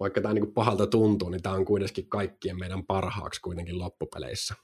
[0.01, 4.55] vaikka tämä niin kuin pahalta tuntuu, niin tämä on kuitenkin kaikkien meidän parhaaksi kuitenkin loppupeleissä.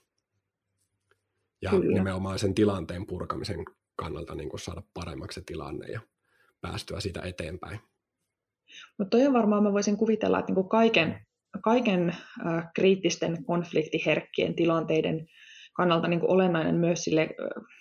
[1.62, 1.94] Ja Kyllä.
[1.94, 3.64] nimenomaan sen tilanteen purkamisen
[3.96, 6.00] kannalta niin kuin saada paremmaksi se tilanne ja
[6.60, 7.80] päästyä siitä eteenpäin.
[8.98, 11.26] Mutta toi on varmaan, mä voisin kuvitella, että niin kuin kaiken,
[11.62, 12.08] kaiken
[12.46, 15.28] äh, kriittisten konfliktiherkkien tilanteiden
[15.72, 17.28] kannalta niin kuin olennainen myös sille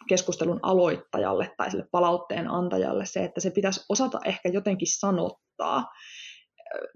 [0.09, 5.91] keskustelun aloittajalle tai sille palautteen antajalle se, että se pitäisi osata ehkä jotenkin sanottaa.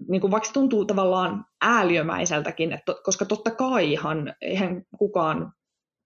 [0.08, 5.52] Niin kuin vaikka se tuntuu tavallaan ääliömäiseltäkin, että, koska totta kaihan eihän kukaan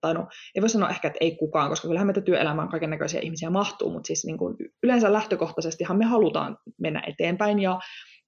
[0.01, 3.21] tai no, ei voi sanoa ehkä, että ei kukaan, koska kyllähän meitä työelämään kaiken näköisiä
[3.21, 7.79] ihmisiä mahtuu, mutta siis niin kuin yleensä lähtökohtaisestihan me halutaan mennä eteenpäin ja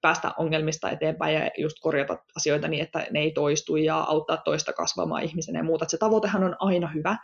[0.02, 4.72] päästä ongelmista eteenpäin ja just korjata asioita niin, että ne ei toistu ja auttaa toista
[4.72, 5.84] kasvamaan ihmisenä ja muuta.
[5.84, 7.16] Että se tavoitehan on aina hyvä,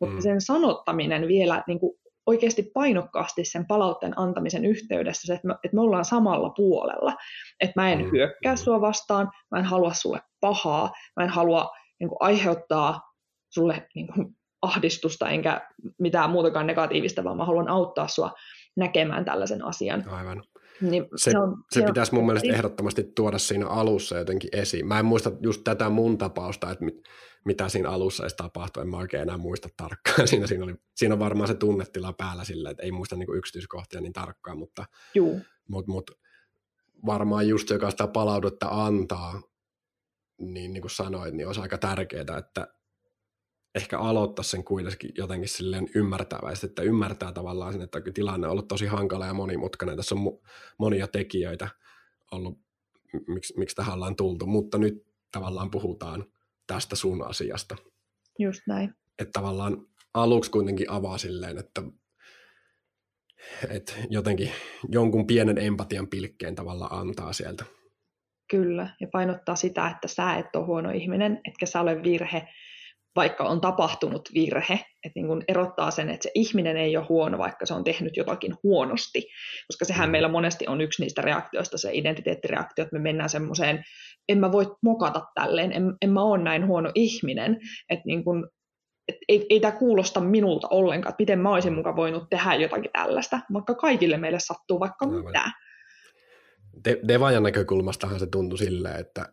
[0.00, 0.20] mutta mm.
[0.20, 5.74] sen sanottaminen vielä niin kuin oikeasti painokkaasti sen palautteen antamisen yhteydessä, se, että me, että
[5.74, 7.16] me ollaan samalla puolella.
[7.60, 8.10] Että mä en mm.
[8.10, 11.70] hyökkää sua vastaan, mä en halua sulle pahaa, mä en halua
[12.00, 13.00] niin kuin, aiheuttaa
[13.50, 18.32] sulle niin kuin, ahdistusta enkä mitään muutakaan negatiivista, vaan mä haluan auttaa sua
[18.76, 20.08] näkemään tällaisen asian.
[20.08, 20.42] Aivan.
[20.82, 24.86] Niin se, se, on, se, se pitäisi mun mielestä ehdottomasti tuoda siinä alussa jotenkin esiin.
[24.86, 27.02] Mä en muista just tätä mun tapausta, että mit,
[27.44, 30.28] mitä siinä alussa edes tapahtui, en mä oikein enää muista tarkkaan.
[30.28, 34.00] Siinä, siinä, oli, siinä on varmaan se tunnetila päällä sillä, että ei muista niinku yksityiskohtia
[34.00, 35.40] niin tarkkaan, mutta, Juu.
[35.68, 36.10] mut, mut,
[37.06, 39.42] varmaan just joka sitä palautetta antaa,
[40.38, 42.68] niin, niin kuin sanoit, niin olisi aika tärkeää, että
[43.74, 48.68] ehkä aloittaa sen kuitenkin jotenkin silleen ymmärtäväisesti, että ymmärtää tavallaan sen, että tilanne on ollut
[48.68, 49.96] tosi hankala ja monimutkainen.
[49.96, 50.38] Tässä on
[50.78, 51.68] monia tekijöitä
[52.32, 52.58] ollut,
[53.26, 56.24] miksi, miksi tähän ollaan tultu, mutta nyt tavallaan puhutaan
[56.66, 57.76] tästä sun asiasta.
[58.38, 58.94] Just näin.
[59.18, 61.82] Että tavallaan aluksi kuitenkin avaa silleen, että,
[63.68, 64.50] että jotenkin
[64.88, 67.64] jonkun pienen empatian pilkkeen tavallaan antaa sieltä.
[68.50, 72.48] Kyllä, ja painottaa sitä, että sä et ole huono ihminen, etkä sä ole virhe,
[73.16, 77.38] vaikka on tapahtunut virhe, että niin kuin erottaa sen, että se ihminen ei ole huono,
[77.38, 79.22] vaikka se on tehnyt jotakin huonosti,
[79.66, 80.12] koska sehän mm.
[80.12, 83.84] meillä monesti on yksi niistä reaktioista, se identiteettireaktio, että me mennään semmoiseen,
[84.28, 87.58] en mä voi mokata tälleen, en, en mä ole näin huono ihminen,
[87.90, 88.44] että niin kuin,
[89.08, 92.90] et ei, ei tämä kuulosta minulta ollenkaan, että miten mä olisin mukaan voinut tehdä jotakin
[92.92, 95.24] tällaista, vaikka kaikille meille sattuu vaikka Aivan.
[95.24, 95.50] mitä.
[96.84, 99.26] De- Devajan näkökulmastahan se tuntui silleen, että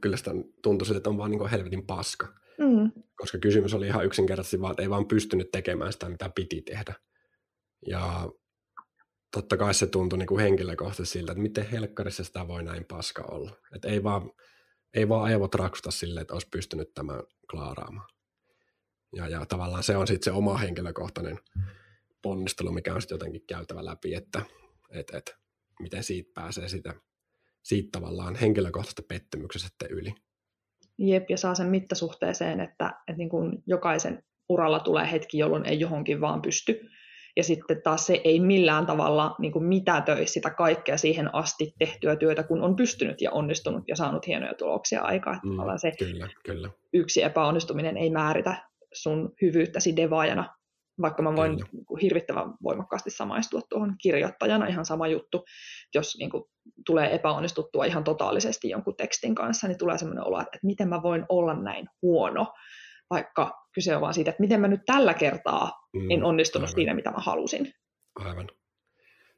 [0.00, 0.30] kyllä sitä
[0.62, 2.28] tuntui, että on vaan niin helvetin paska.
[2.58, 3.02] Mm.
[3.16, 6.94] Koska kysymys oli ihan yksinkertaisesti vaan, että ei vaan pystynyt tekemään sitä, mitä piti tehdä.
[7.86, 8.28] Ja
[9.32, 13.22] totta kai se tuntui niin kuin henkilökohtaisesti siltä, että miten helkkarissa sitä voi näin paska
[13.22, 13.56] olla.
[13.74, 14.30] Että ei vaan,
[14.94, 18.08] ei vaan aivot raksuta silleen, että olisi pystynyt tämän klaaraamaan.
[19.16, 21.38] Ja, ja tavallaan se on sitten se oma henkilökohtainen
[22.22, 24.42] ponnistelu, mikä on sitten jotenkin käytävä läpi, että
[24.90, 25.34] et, et,
[25.80, 26.94] miten siitä pääsee sitä
[27.66, 30.14] siitä tavallaan henkilökohtaisesta pettymyksestä sitten yli.
[30.98, 35.80] Jep, ja saa sen mittasuhteeseen, että, että niin kuin jokaisen uralla tulee hetki, jolloin ei
[35.80, 36.88] johonkin vaan pysty.
[37.36, 42.16] Ja sitten taas se ei millään tavalla niin kuin mitätöi sitä kaikkea siihen asti tehtyä
[42.16, 45.40] työtä, kun on pystynyt ja onnistunut ja saanut hienoja tuloksia aikaan.
[45.44, 46.70] Mm, se kyllä, kyllä.
[46.92, 50.55] yksi epäonnistuminen ei määritä sun hyvyyttäsi devaajana,
[51.00, 55.44] vaikka mä voin niin kuin, hirvittävän voimakkaasti samaistua tuohon kirjoittajana, ihan sama juttu.
[55.94, 56.44] Jos niin kuin,
[56.86, 61.26] tulee epäonnistuttua ihan totaalisesti jonkun tekstin kanssa, niin tulee sellainen olo, että miten mä voin
[61.28, 62.52] olla näin huono,
[63.10, 66.74] vaikka kyse on vaan siitä, että miten mä nyt tällä kertaa mm, en onnistunut aivan.
[66.74, 67.72] siinä, mitä mä halusin.
[68.14, 68.48] Aivan.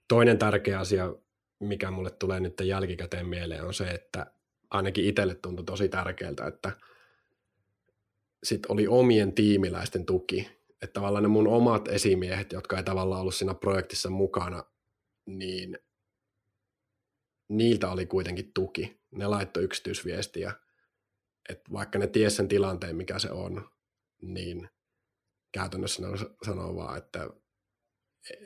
[0.08, 1.14] Toinen tärkeä asia,
[1.60, 4.26] mikä mulle tulee nyt jälkikäteen mieleen, on se, että
[4.70, 6.72] ainakin itselle tuntui tosi tärkeältä, että
[8.44, 13.34] sit oli omien tiimiläisten tuki että tavallaan ne mun omat esimiehet, jotka ei tavallaan ollut
[13.34, 14.64] siinä projektissa mukana,
[15.26, 15.78] niin
[17.48, 19.00] niiltä oli kuitenkin tuki.
[19.10, 20.52] Ne laittoi yksityisviestiä,
[21.48, 23.70] että vaikka ne ties sen tilanteen, mikä se on,
[24.22, 24.68] niin
[25.52, 26.08] käytännössä ne
[26.46, 27.30] sanoo vaan, että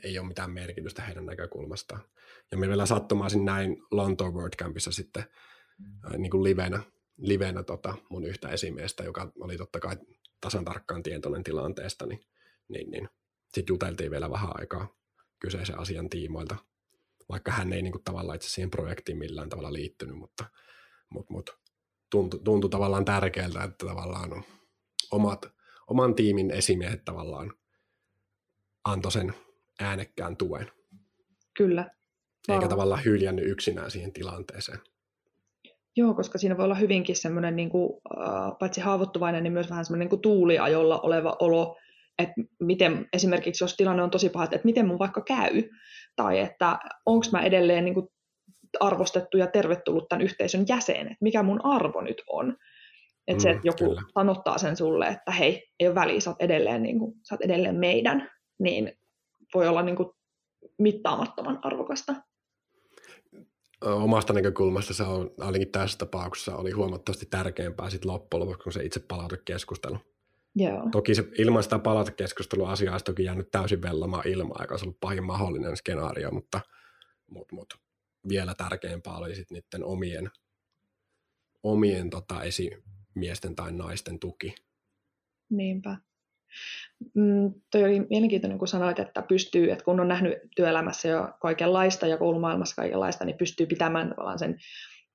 [0.04, 2.00] ei ole mitään merkitystä heidän näkökulmastaan.
[2.50, 5.24] Ja me vielä sattumaisin näin Lontoon WordCampissa sitten
[6.18, 6.82] niin kuin livenä,
[7.16, 9.96] livenä tota mun yhtä esimiestä, joka oli totta kai
[10.42, 12.20] tasan tarkkaan tietoinen tilanteesta, niin,
[12.68, 13.08] niin, niin.
[13.54, 14.88] sitten juteltiin vielä vähän aikaa
[15.38, 16.56] kyseisen asian tiimoilta,
[17.28, 20.44] vaikka hän ei niin kuin, tavallaan itse siihen projektiin millään tavalla liittynyt, mutta,
[21.10, 21.52] mutta, mutta
[22.10, 24.44] tuntui, tuntui tavallaan tärkeältä, että tavallaan
[25.10, 25.52] omat,
[25.86, 27.54] oman tiimin esimiehet tavallaan
[28.84, 29.34] antoi sen
[29.80, 30.72] äänekkään tuen.
[31.56, 31.90] Kyllä.
[32.48, 34.78] Eikä tavallaan hyljännyt yksinään siihen tilanteeseen.
[35.96, 39.84] Joo, koska siinä voi olla hyvinkin semmoinen niin kuin, äh, paitsi haavoittuvainen, niin myös vähän
[39.84, 41.76] semmoinen niin kuin tuuliajolla oleva olo,
[42.18, 45.62] että miten esimerkiksi jos tilanne on tosi paha, että miten mun vaikka käy,
[46.16, 48.08] tai että onko mä edelleen niin kuin
[48.80, 52.56] arvostettu ja tervetullut tämän yhteisön jäsen, että mikä mun arvo nyt on.
[53.28, 54.02] Että mm, se, että joku kyllä.
[54.14, 57.42] sanottaa sen sulle, että hei, ei ole väliä, sä oot edelleen, niin kuin, sä oot
[57.42, 58.92] edelleen meidän, niin
[59.54, 60.08] voi olla niin kuin,
[60.78, 62.14] mittaamattoman arvokasta.
[63.82, 68.84] Omasta näkökulmasta se on, ainakin tässä tapauksessa, oli huomattavasti tärkeämpää sit loppujen lopuksi kuin se
[68.84, 69.98] itse palautekeskustelu.
[70.54, 70.88] Joo.
[70.92, 75.00] Toki se, ilman sitä palautekeskustelua asia olisi toki jäänyt täysin vellamaan ilmaa, joka olisi ollut
[75.00, 76.60] pahin mahdollinen skenaario, mutta,
[77.30, 77.76] mutta, mutta
[78.28, 80.30] vielä tärkeämpää oli sitten niiden omien,
[81.62, 84.54] omien tota, esimiesten tai naisten tuki.
[85.50, 85.96] Niinpä.
[87.14, 92.06] Mm, toi oli mielenkiintoinen, kun sanoit, että pystyy, että kun on nähnyt työelämässä jo kaikenlaista
[92.06, 94.58] ja koulumaailmassa kaikenlaista, niin pystyy pitämään tavallaan sen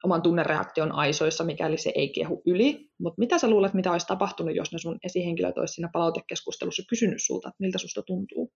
[0.04, 2.90] oman tunnereaktion aisoissa, mikäli se ei kehu yli.
[3.00, 7.24] Mutta mitä sä luulet, mitä olisi tapahtunut, jos ne sun esihenkilöt olisi siinä palautekeskustelussa kysynyt
[7.26, 8.52] sulta, että miltä susta tuntuu?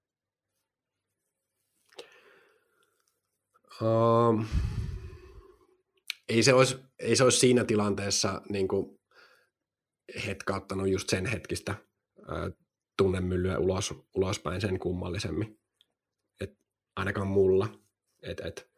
[3.82, 4.46] Um,
[6.30, 8.68] ei, se olisi, ei se olisi siinä tilanteessa niin
[10.26, 11.76] hetkauttanut just sen hetkistä
[12.98, 15.60] tunnemyllyä ulos, ulospäin sen kummallisemmin.
[16.42, 16.58] Et
[16.96, 17.68] ainakaan mulla.
[18.22, 18.72] Et, et,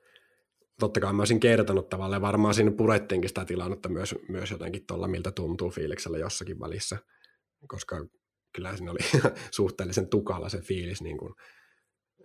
[0.80, 5.08] totta kai mä olisin kertonut tavallaan, varmaan siinä purettiinkin sitä tilannetta myös, myös jotenkin tuolla,
[5.08, 6.98] miltä tuntuu fiiliksellä jossakin välissä,
[7.68, 8.06] koska
[8.56, 11.34] kyllä siinä oli suhteellisen tukala se fiilis niin kuin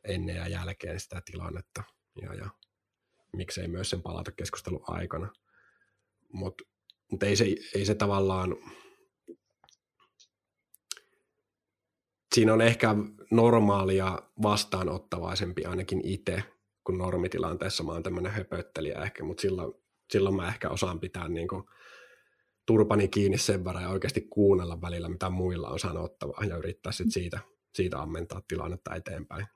[0.05, 1.83] ennen ja jälkeen sitä tilannetta.
[2.23, 2.51] Ja, ja
[3.37, 5.33] miksei myös sen palata keskustelun aikana.
[6.33, 6.65] Mutta
[7.11, 8.57] mut ei, se, ei se tavallaan,
[12.35, 12.95] siinä on ehkä
[13.31, 16.43] normaalia vastaanottavaisempi ainakin itse,
[16.85, 19.75] kun normitilanteessa mä oon tämmöinen höpöttelijä ehkä, mutta silloin,
[20.11, 21.65] silloin mä ehkä osaan pitää niin kuin
[22.67, 27.13] turpani kiinni sen verran ja oikeasti kuunnella välillä, mitä muilla on sanottavaa ja yrittää sit
[27.13, 27.39] siitä,
[27.75, 29.47] siitä ammentaa tilannetta eteenpäin.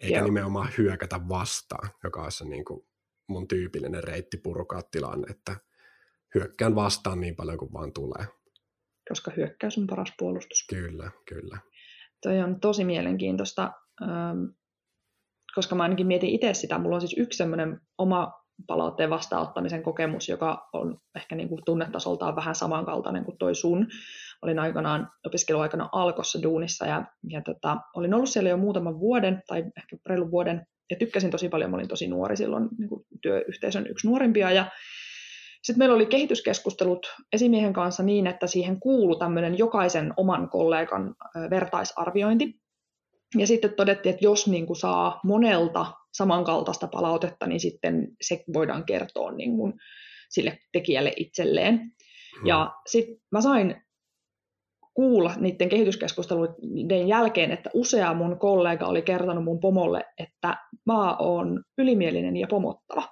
[0.00, 0.24] Eikä Joo.
[0.24, 2.86] nimenomaan hyökätä vastaan, joka on se niin kuin
[3.28, 5.56] mun tyypillinen reitti purkaa tilanne, että
[6.34, 8.26] hyökkään vastaan niin paljon kuin vaan tulee.
[9.08, 10.66] Koska hyökkäys on paras puolustus.
[10.68, 11.58] Kyllä, kyllä.
[12.22, 14.44] Toi on tosi mielenkiintoista, ähm,
[15.54, 16.78] koska mä ainakin mietin itse sitä.
[16.78, 18.32] Mulla on siis yksi semmoinen oma
[18.66, 23.86] palautteen vastaanottamisen kokemus, joka on ehkä niin kuin tunnetasoltaan vähän samankaltainen kuin toi sun.
[24.42, 29.58] Olin aikanaan opiskeluaikana Alkossa duunissa ja, ja tota, olin ollut siellä jo muutaman vuoden tai
[29.58, 33.86] ehkä reilun vuoden ja tykkäsin tosi paljon, mä olin tosi nuori silloin niin kuin työyhteisön
[33.86, 34.66] yksi nuorimpia ja
[35.66, 41.14] sitten meillä oli kehityskeskustelut esimiehen kanssa niin, että siihen kuului tämmöinen jokaisen oman kollegan
[41.50, 42.54] vertaisarviointi.
[43.38, 48.84] Ja sitten todettiin, että jos niin kuin saa monelta samankaltaista palautetta, niin sitten se voidaan
[48.84, 49.72] kertoa niin kuin
[50.30, 51.74] sille tekijälle itselleen.
[51.78, 52.46] Hmm.
[52.46, 53.82] Ja sitten mä sain
[54.94, 60.56] kuulla niiden kehityskeskusteluiden jälkeen, että usea mun kollega oli kertonut mun pomolle, että
[60.86, 63.08] mä oon ylimielinen ja pomottava.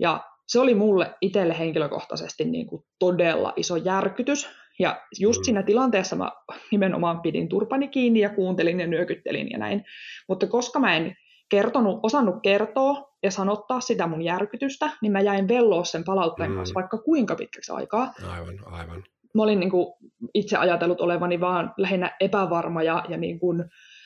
[0.00, 4.48] Ja se oli mulle itselle henkilökohtaisesti niin kuin todella iso järkytys.
[4.78, 5.44] Ja just mm.
[5.44, 6.32] siinä tilanteessa mä
[6.70, 9.84] nimenomaan pidin turpani kiinni ja kuuntelin ja nyökyttelin ja näin.
[10.28, 11.14] Mutta koska mä en
[11.50, 16.56] kertonut, osannut kertoa ja sanottaa sitä mun järkytystä, niin mä jäin velloa sen palautteen mm.
[16.56, 18.12] kanssa vaikka kuinka pitkäksi aikaa.
[18.30, 19.04] Aivan, aivan.
[19.34, 19.86] Mä olin niin kuin
[20.34, 23.64] itse ajatellut olevani vaan lähinnä epävarma ja, ja niin kuin,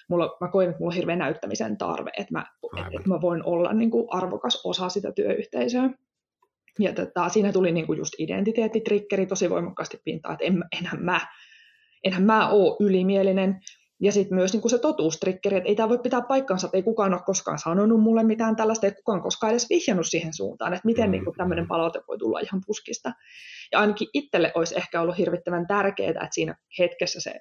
[0.09, 3.73] mulla, mä koin, että mulla on hirveä näyttämisen tarve, että mä, että mä voin olla
[3.73, 5.91] niin kuin arvokas osa sitä työyhteisöä.
[6.79, 11.21] Ja tota, siinä tuli niinku just identiteettitrikkeri tosi voimakkaasti pintaan, että en, enhän mä,
[12.05, 13.61] enhän mä ole ylimielinen.
[14.01, 17.15] Ja sitten myös niinku se totuustrikkeri, että ei tämä voi pitää paikkansa, että ei kukaan
[17.15, 21.05] ole koskaan sanonut mulle mitään tällaista, ei kukaan koskaan edes vihjannut siihen suuntaan, että miten
[21.05, 21.11] mm.
[21.11, 23.13] niinku tämmöinen palaute voi tulla ihan puskista.
[23.73, 27.41] Ja ainakin itselle olisi ehkä ollut hirvittävän tärkeää, että siinä hetkessä se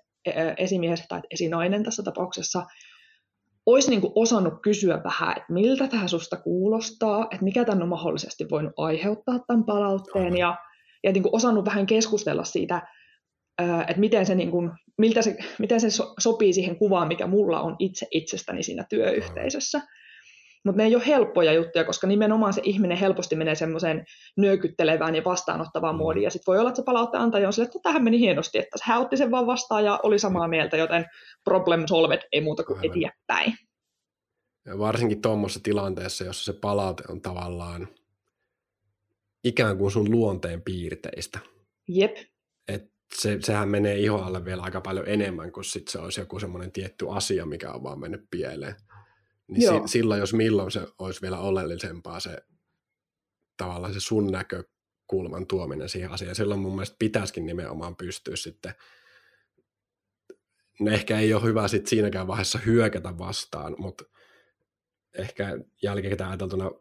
[0.57, 2.65] esimies tai esinainen tässä tapauksessa
[3.67, 7.89] olisi niin kuin osannut kysyä vähän, että miltä tämä susta kuulostaa, että mikä tämän on
[7.89, 10.57] mahdollisesti voinut aiheuttaa tämän palautteen, ja,
[11.03, 12.87] ja niin osannut vähän keskustella siitä,
[13.87, 15.87] että miten se, niin kuin, miltä se, miten se
[16.19, 19.81] sopii siihen kuvaan, mikä mulla on itse itsestäni siinä työyhteisössä.
[20.67, 24.05] Mutta ne ei ole helppoja juttuja, koska nimenomaan se ihminen helposti menee semmoiseen
[24.37, 25.97] nyökyttelevään ja vastaanottavaan mm.
[25.97, 26.23] muodiin.
[26.23, 28.77] Ja sitten voi olla, että se palautteen antaja on sille, että tähän meni hienosti, että
[28.83, 31.05] hän otti sen vaan vastaan ja oli samaa mieltä, joten
[31.43, 33.53] problem solved ei muuta kuin eteenpäin.
[34.65, 37.87] Ja varsinkin tuommoisessa tilanteessa, jossa se palaute on tavallaan
[39.43, 41.39] ikään kuin sun luonteen piirteistä.
[41.87, 42.17] Jep.
[42.67, 46.71] Et se, sehän menee ihoalle vielä aika paljon enemmän kuin sit se olisi joku semmoinen
[46.71, 48.75] tietty asia, mikä on vaan mennyt pieleen.
[49.47, 52.37] Niin si, silloin, jos milloin se olisi vielä oleellisempaa se
[53.57, 56.35] tavallaan se sun näkökulman tuominen siihen asiaan.
[56.35, 58.73] Silloin mun mielestä pitäisikin nimenomaan pystyä sitten
[60.79, 64.03] no ehkä ei ole hyvä sit siinäkään vaiheessa hyökätä vastaan, mutta
[65.17, 66.71] ehkä jälkikäteen ajateltuna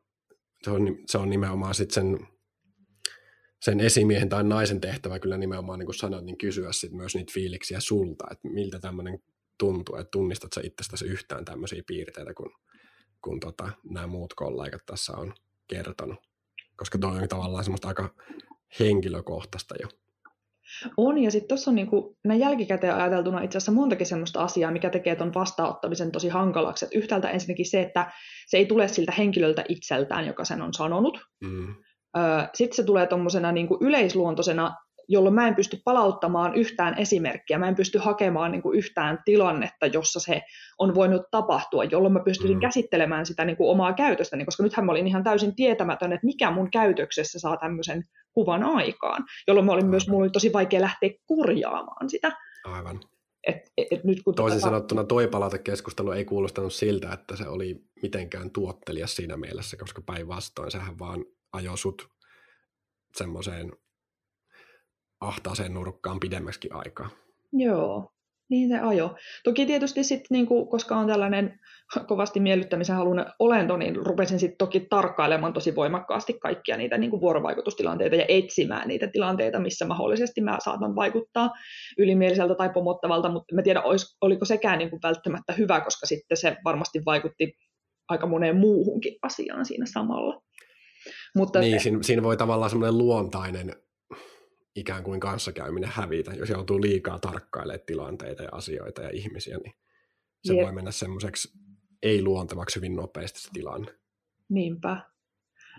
[0.62, 2.19] se on, se on nimenomaan sit sen,
[3.61, 7.33] sen esimiehen tai naisen tehtävä kyllä nimenomaan, niin kuin sanoit, niin kysyä sit myös niitä
[7.33, 9.19] fiiliksiä sulta, että miltä tämmöinen
[9.59, 12.53] tuntuu, että tunnistat sä itsestäsi yhtään tämmöisiä piirteitä, kun,
[13.23, 15.35] kun tota, nämä muut kollegat tässä on
[15.69, 16.19] kertonut.
[16.77, 18.15] Koska toi on tavallaan semmoista aika
[18.81, 19.89] henkilökohtaista jo.
[20.97, 24.91] On, ja sitten tuossa on niinku, näin jälkikäteen ajateltuna itse asiassa montakin semmoista asiaa, mikä
[24.91, 26.85] tekee tuon vastaanottamisen tosi hankalaksi.
[26.85, 28.13] Et yhtäältä ensinnäkin se, että
[28.47, 31.19] se ei tule siltä henkilöltä itseltään, joka sen on sanonut.
[31.41, 31.75] Mm.
[32.55, 34.75] Sitten se tulee tuommoisena niinku yleisluontoisena
[35.09, 39.87] jolloin mä en pysty palauttamaan yhtään esimerkkiä, mä en pysty hakemaan niin kuin yhtään tilannetta,
[39.87, 40.43] jossa se
[40.79, 42.61] on voinut tapahtua, jolloin mä pystyisin mm.
[42.61, 46.51] käsittelemään sitä niin kuin omaa käytöstäni, koska nythän mä olin ihan täysin tietämätön, että mikä
[46.51, 48.03] mun käytöksessä saa tämmöisen
[48.33, 52.33] kuvan aikaan, jolloin mä olin myös, mulla oli tosi vaikea lähteä korjaamaan sitä.
[52.65, 53.01] Aivan.
[53.47, 54.71] Et, et, et nyt kun Toisin tota...
[54.71, 60.71] sanottuna toi palautekeskustelu ei kuulostanut siltä, että se oli mitenkään tuottelias siinä mielessä, koska päinvastoin
[60.71, 62.09] sehän vaan ajoi sut
[63.15, 63.73] semmoiseen
[65.21, 67.09] ahtaaseen nurkkaan pidemmäksi aikaa.
[67.53, 68.11] Joo,
[68.51, 69.14] niin se ajo.
[69.45, 71.59] Toki tietysti sitten, niin koska on tällainen
[72.07, 77.21] kovasti miellyttämisen halunnut olento, niin rupesin sitten toki tarkkailemaan tosi voimakkaasti kaikkia niitä niin kuin
[77.21, 81.51] vuorovaikutustilanteita ja etsimään niitä tilanteita, missä mahdollisesti mä saatan vaikuttaa
[81.99, 86.37] ylimieliseltä tai pomottavalta, mutta mä tiedän, olis, oliko sekään niin kuin välttämättä hyvä, koska sitten
[86.37, 87.53] se varmasti vaikutti
[88.09, 90.43] aika moneen muuhunkin asiaan siinä samalla.
[91.37, 93.73] Mutta niin, siinä, siinä voi tavallaan semmoinen luontainen
[94.77, 99.74] ikään kuin kanssakäyminen hävitä, jos joutuu liikaa tarkkailemaan tilanteita ja asioita ja ihmisiä, niin
[100.45, 100.64] se Jep.
[100.64, 101.49] voi mennä semmoiseksi
[102.03, 103.95] ei-luontevaksi hyvin nopeasti se tilanne.
[104.49, 105.01] Niinpä.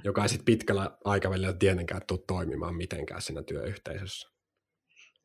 [0.03, 4.29] Joka ei sitten pitkällä aikavälillä tietenkään tule toimimaan mitenkään siinä työyhteisössä.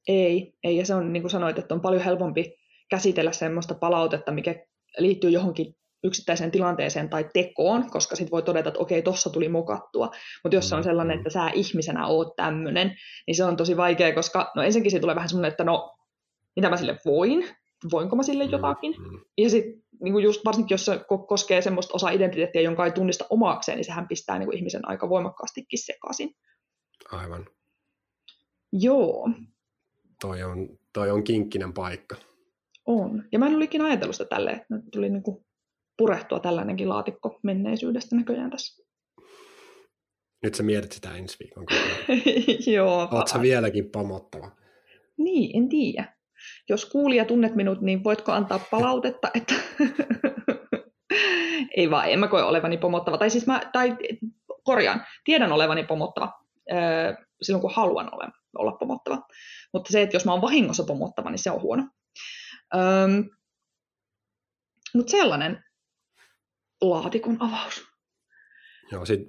[0.09, 2.57] Ei, ei, ja se on niin kuin sanoit, että on paljon helpompi
[2.91, 4.67] käsitellä semmoista palautetta, mikä
[4.99, 10.11] liittyy johonkin yksittäiseen tilanteeseen tai tekoon, koska sitten voi todeta, että okei, tuossa tuli mokattua.
[10.45, 11.21] Mutta jos se on mm, sellainen, mm.
[11.21, 12.97] että sä ihmisenä oot tämmöinen,
[13.27, 15.97] niin se on tosi vaikea, koska no ensinnäkin se tulee vähän semmoinen, että no,
[16.57, 17.49] mitä mä sille voin,
[17.93, 18.95] voinko mä sille mm, jotakin.
[19.39, 23.77] Ja sitten niin just varsinkin, jos se koskee semmoista osa identiteettiä, jonka ei tunnista omakseen,
[23.77, 26.37] niin sehän pistää niin kuin ihmisen aika voimakkaastikin sekaisin.
[27.13, 27.47] Aivan.
[28.73, 29.29] Joo.
[30.21, 32.17] Toi on, toi on kinkkinen paikka.
[32.87, 33.25] On.
[33.33, 35.45] Ja mä en olikin ajatellut sitä tälleen, tuli niin kuin
[36.03, 38.83] purehtua tällainenkin laatikko menneisyydestä näköjään tässä.
[40.43, 41.67] Nyt sä mietit sitä ensi viikon
[42.77, 43.09] Joo.
[43.13, 44.51] Oot sä vieläkin pomottava?
[45.17, 46.15] Niin, en tiedä.
[46.69, 49.55] Jos kuulija tunnet minut, niin voitko antaa palautetta, että
[51.77, 53.19] ei vaan, en mä koe olevani pomottava.
[53.19, 53.97] Tai siis mä, tai
[54.65, 56.33] korjaan, tiedän olevani pomottava
[56.73, 58.29] öö, silloin, kun haluan ole,
[58.59, 59.23] olla pomottava.
[59.73, 61.89] Mutta se, että jos mä oon vahingossa pomottava, niin se on huono.
[62.75, 63.09] Öö,
[64.95, 65.65] Mutta sellainen
[66.83, 67.87] laatikon avaus.
[68.93, 69.21] Joo, sit,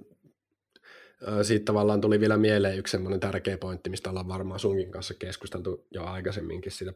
[1.41, 5.87] siitä tavallaan tuli vielä mieleen yksi semmoinen tärkeä pointti, mistä ollaan varmaan sunkin kanssa keskusteltu
[5.91, 6.93] jo aikaisemminkin siitä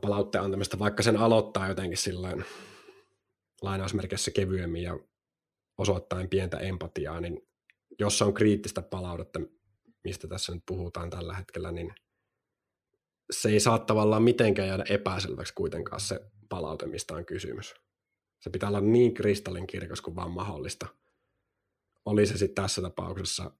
[0.00, 2.44] palautteen antamista, vaikka sen aloittaa jotenkin silloin
[3.62, 4.98] lainausmerkissä kevyemmin ja
[5.78, 7.48] osoittain pientä empatiaa, niin
[7.98, 9.40] jos on kriittistä palautetta,
[10.04, 11.94] mistä tässä nyt puhutaan tällä hetkellä, niin
[13.30, 17.74] se ei saa tavallaan mitenkään jäädä epäselväksi kuitenkaan se palaute, mistä on kysymys.
[18.42, 20.86] Se pitää olla niin kristallin kirkas kuin vaan mahdollista.
[22.04, 23.50] Oli se sitten tässä tapauksessa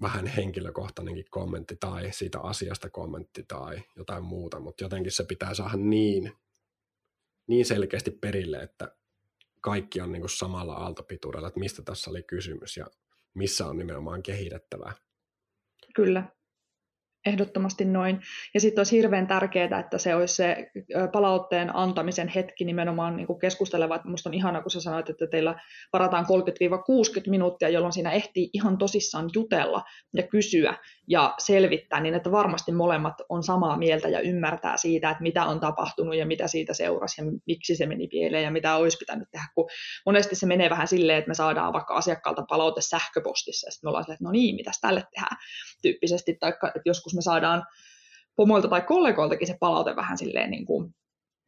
[0.00, 5.76] vähän henkilökohtainenkin kommentti tai siitä asiasta kommentti tai jotain muuta, mutta jotenkin se pitää saada
[5.76, 6.32] niin,
[7.46, 8.96] niin selkeästi perille, että
[9.60, 12.86] kaikki on niin kuin samalla aaltopituudella, että mistä tässä oli kysymys ja
[13.34, 14.92] missä on nimenomaan kehitettävää.
[15.94, 16.32] Kyllä,
[17.26, 18.20] Ehdottomasti noin.
[18.54, 20.70] Ja sitten olisi hirveän tärkeää, että se olisi se
[21.12, 24.00] palautteen antamisen hetki nimenomaan niin kuin keskusteleva.
[24.04, 25.54] Minusta on ihana, kun sä sanoit, että teillä
[25.92, 29.82] varataan 30-60 minuuttia, jolloin siinä ehtii ihan tosissaan jutella
[30.14, 30.74] ja kysyä
[31.08, 35.60] ja selvittää, niin että varmasti molemmat on samaa mieltä ja ymmärtää siitä, että mitä on
[35.60, 39.46] tapahtunut ja mitä siitä seurasi ja miksi se meni pieleen ja mitä olisi pitänyt tehdä.
[39.54, 39.68] Kun
[40.06, 43.88] monesti se menee vähän silleen, että me saadaan vaikka asiakkaalta palaute sähköpostissa ja sitten me
[43.88, 45.36] ollaan silleen, että no niin, mitä tälle tehdään
[45.82, 46.36] tyyppisesti.
[46.40, 47.64] Tai että joskus me saadaan
[48.36, 50.94] pomoilta tai kollegoiltakin se palaute vähän silleen niin kuin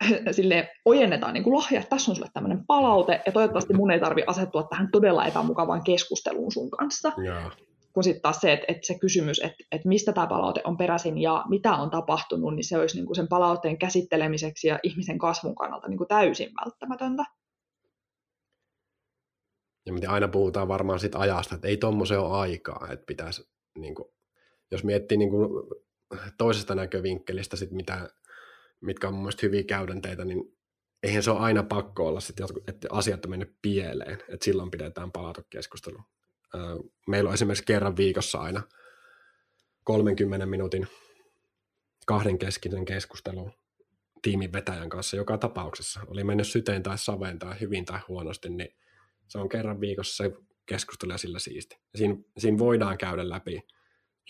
[0.37, 4.01] sille ojennetaan niin kuin lahja, että tässä on sulle tämmöinen palaute, ja toivottavasti mun ei
[4.01, 7.13] tarvi asettua tähän todella epämukavaan keskusteluun sun kanssa.
[7.25, 7.57] Yeah.
[7.93, 11.19] kun sitten taas se, että, että se kysymys, että, että mistä tämä palaute on peräisin
[11.19, 15.55] ja mitä on tapahtunut, niin se olisi niin kuin sen palautteen käsittelemiseksi ja ihmisen kasvun
[15.55, 17.25] kannalta niin kuin täysin välttämätöntä.
[20.01, 24.09] Ja aina puhutaan varmaan siitä ajasta, että ei tuommoisen ole aikaa, että pitäisi, niin kuin,
[24.71, 25.49] jos miettii niin kuin
[26.39, 28.11] toisesta näkövinkkelistä, sit mitä,
[28.81, 30.57] mitkä on mun mielestä hyviä käytänteitä, niin
[31.03, 32.37] eihän se ole aina pakko olla, sit,
[32.68, 35.99] että asiat on mennyt pieleen, että silloin pidetään palautekeskustelu.
[37.09, 38.62] Meillä on esimerkiksi kerran viikossa aina
[39.85, 40.89] 30 minuutin
[42.07, 43.51] kahden keskinen keskustelu
[44.23, 46.01] tiimin vetäjän kanssa joka tapauksessa.
[46.07, 48.77] Oli mennyt syteen tai saveen tai hyvin tai huonosti, niin
[49.29, 50.33] se on kerran viikossa se
[50.66, 51.77] keskustelu ja sillä siisti.
[51.95, 53.62] Siinä, siinä voidaan käydä läpi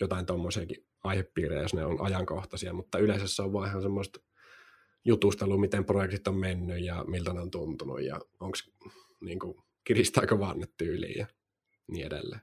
[0.01, 4.19] jotain tuommoisiakin aihepiirejä, jos ne on ajankohtaisia, mutta yleensä se on vaan ihan semmoista
[5.05, 8.57] jutustelua, miten projektit on mennyt ja miltä ne on tuntunut ja onko
[9.21, 11.27] niin kuin, kiristääkö vanne tyyliin ja
[11.91, 12.41] niin edelleen.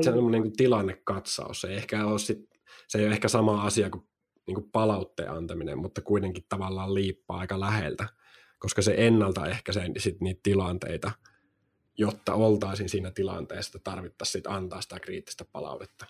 [0.00, 1.60] Se on niin tilannekatsaus.
[1.60, 2.50] Se ei, ehkä ole sit,
[2.88, 4.08] se ei ole ehkä sama asia kuin,
[4.46, 8.08] niin kuin palautteen antaminen, mutta kuitenkin tavallaan liippaa aika läheltä,
[8.58, 11.12] koska se ennaltaehkäisee sit niitä tilanteita,
[11.98, 16.06] jotta oltaisiin siinä tilanteessa, että tarvittaisiin antaa sitä kriittistä palautetta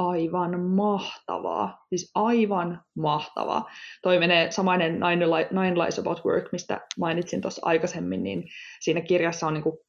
[0.00, 1.84] aivan mahtavaa.
[1.88, 3.70] Siis aivan mahtavaa.
[4.02, 5.00] Toi menee samainen
[5.50, 8.44] Nine Lies About Work, mistä mainitsin tuossa aikaisemmin, niin
[8.80, 9.84] siinä kirjassa on niinku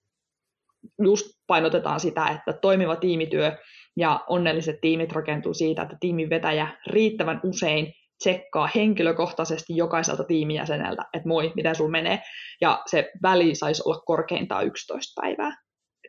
[1.01, 3.57] just painotetaan sitä, että toimiva tiimityö
[3.97, 11.27] ja onnelliset tiimit rakentuu siitä, että tiimin vetäjä riittävän usein tsekkaa henkilökohtaisesti jokaiselta tiimijäseneltä, että
[11.27, 12.21] moi, miten sulla menee.
[12.61, 15.57] Ja se väli saisi olla korkeintaan 11 päivää.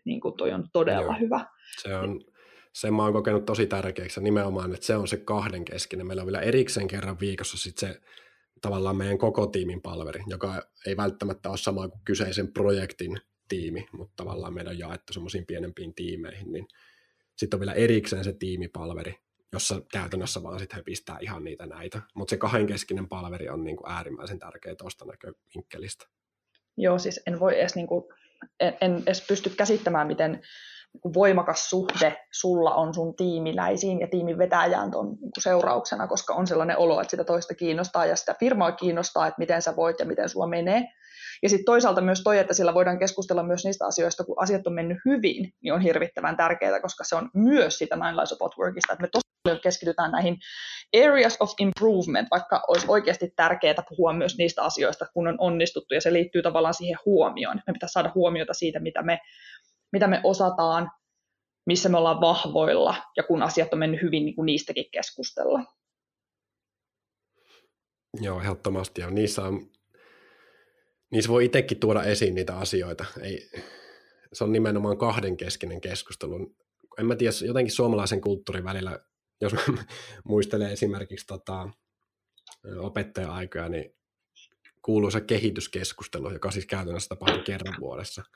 [0.05, 1.20] niin kuin toi on todella Joo.
[1.20, 1.46] hyvä.
[1.82, 2.20] Se on,
[2.73, 6.07] sen mä oon kokenut tosi tärkeäksi nimenomaan, että se on se kahden keskinen.
[6.07, 8.01] Meillä on vielä erikseen kerran viikossa sit se
[8.61, 14.12] tavallaan meidän koko tiimin palveri, joka ei välttämättä ole sama kuin kyseisen projektin tiimi, mutta
[14.16, 16.68] tavallaan meidän on jaettu semmoisiin pienempiin tiimeihin, niin
[17.37, 19.14] sitten on vielä erikseen se tiimipalveri,
[19.53, 22.03] jossa käytännössä vaan sitten he pistää ihan niitä näitä.
[22.14, 26.07] Mutta se kahdenkeskinen palveri on niin kuin äärimmäisen tärkeä tuosta näkövinkkelistä.
[26.77, 28.05] Joo, siis en voi edes, niin kuin,
[28.61, 30.43] en, en edes pysty käsittämään, miten
[31.14, 36.78] voimakas suhde sulla on sun tiimiläisiin ja tiimin vetäjään tuon niin seurauksena, koska on sellainen
[36.78, 40.28] olo, että sitä toista kiinnostaa ja sitä firmaa kiinnostaa, että miten sä voit ja miten
[40.28, 40.88] sulla menee.
[41.43, 44.72] Ja sitten toisaalta myös toi, että sillä voidaan keskustella myös niistä asioista, kun asiat on
[44.72, 48.93] mennyt hyvin, niin on hirvittävän tärkeää, koska se on myös sitä Nine Lives of Workista,
[48.93, 50.36] että me tosi paljon keskitytään näihin
[51.05, 56.01] areas of improvement, vaikka olisi oikeasti tärkeää puhua myös niistä asioista, kun on onnistuttu, ja
[56.01, 57.61] se liittyy tavallaan siihen huomioon.
[57.66, 59.18] Me pitää saada huomiota siitä, mitä me
[59.93, 60.90] mitä me osataan,
[61.66, 65.64] missä me ollaan vahvoilla ja kun asiat on mennyt hyvin, niin kuin niistäkin keskustella.
[68.20, 69.01] Joo, ehdottomasti.
[69.01, 69.70] Ja niissä, on,
[71.11, 73.05] niissä voi itsekin tuoda esiin niitä asioita.
[73.22, 73.51] Ei,
[74.32, 76.55] se on nimenomaan kahdenkeskinen keskustelu.
[76.99, 78.99] En mä tiedä, jotenkin suomalaisen kulttuurin välillä,
[79.40, 79.53] jos
[80.24, 81.68] muistelee esimerkiksi tota,
[82.78, 83.95] opettaja-aikoja, niin
[84.82, 88.22] kuuluisa kehityskeskustelu, joka siis käytännössä tapahtuu kerran vuodessa–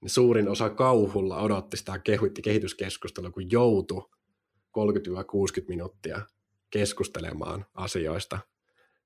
[0.00, 2.00] niin suurin osa kauhulla odotti sitä
[2.42, 4.10] kehityskeskustelua, kun joutui
[4.78, 6.22] 30-60 minuuttia
[6.70, 8.38] keskustelemaan asioista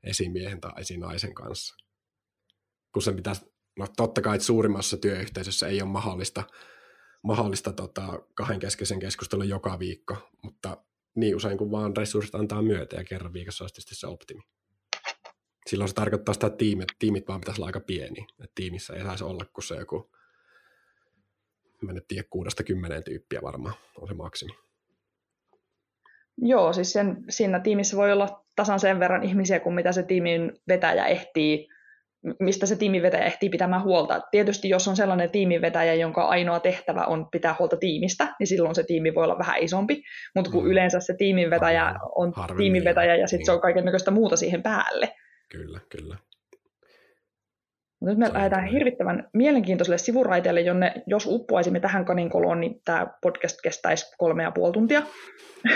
[0.05, 1.77] esimiehen tai esinaisen kanssa.
[2.93, 3.45] Kun sen pitäisi,
[3.79, 6.43] no totta kai että suurimmassa työyhteisössä ei ole mahdollista,
[7.23, 10.85] mahdollista tota, kahden keskeisen keskustelun joka viikko, mutta
[11.15, 14.41] niin usein kuin vaan resurssit antaa myötä ja kerran viikossa olisi se optimi.
[15.67, 18.27] Silloin se tarkoittaa sitä, että tiimit, tiimit vaan pitäisi olla aika pieni.
[18.31, 20.11] Että tiimissä ei saisi olla kuin se joku
[21.87, 24.53] mä nyt tiedä, kuudesta kymmeneen tyyppiä varmaan on se maksimi.
[26.39, 30.53] Joo, siis sen, siinä tiimissä voi olla tasan sen verran ihmisiä kuin mitä se tiimin
[30.69, 31.69] vetäjä ehtii,
[32.41, 34.21] mistä se tiimivetäjä ehtii pitämään huolta.
[34.31, 38.83] Tietysti jos on sellainen tiimivetäjä, jonka ainoa tehtävä on pitää huolta tiimistä, niin silloin se
[38.83, 40.03] tiimi voi olla vähän isompi,
[40.35, 40.71] mutta kun mm.
[40.71, 43.47] yleensä se tiimivetäjä on Harvemmin, tiimivetäjä ja sitten niin.
[43.47, 45.15] se on kaiken näköistä muuta siihen päälle.
[45.49, 46.17] Kyllä, kyllä.
[48.03, 53.61] Mutta nyt me lähdetään hirvittävän mielenkiintoiselle sivuraiteelle, jonne jos uppoaisimme tähän kaninkoloon, niin tämä podcast
[53.63, 55.03] kestäisi kolme ja puoli tuntia.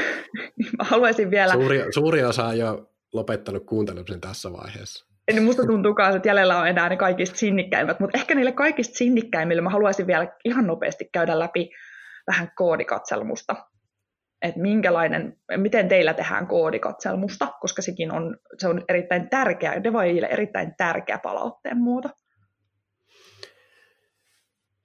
[0.79, 1.53] Mä haluaisin vielä...
[1.53, 5.07] Suuri, suuri osa on jo lopettanut kuuntelemisen tässä vaiheessa.
[5.33, 8.95] Niin musta tuntuu myös, että jäljellä on enää ne kaikista sinnikkäimmät, mutta ehkä niille kaikista
[8.95, 11.71] sinnikkäimmille mä haluaisin vielä ihan nopeasti käydä läpi
[12.27, 13.57] vähän koodikatselmusta.
[14.43, 20.75] Että minkälainen, miten teillä tehdään koodikatselmusta, koska sekin on, se on erittäin tärkeä, devaajille erittäin
[20.77, 22.09] tärkeä palautteen muoto.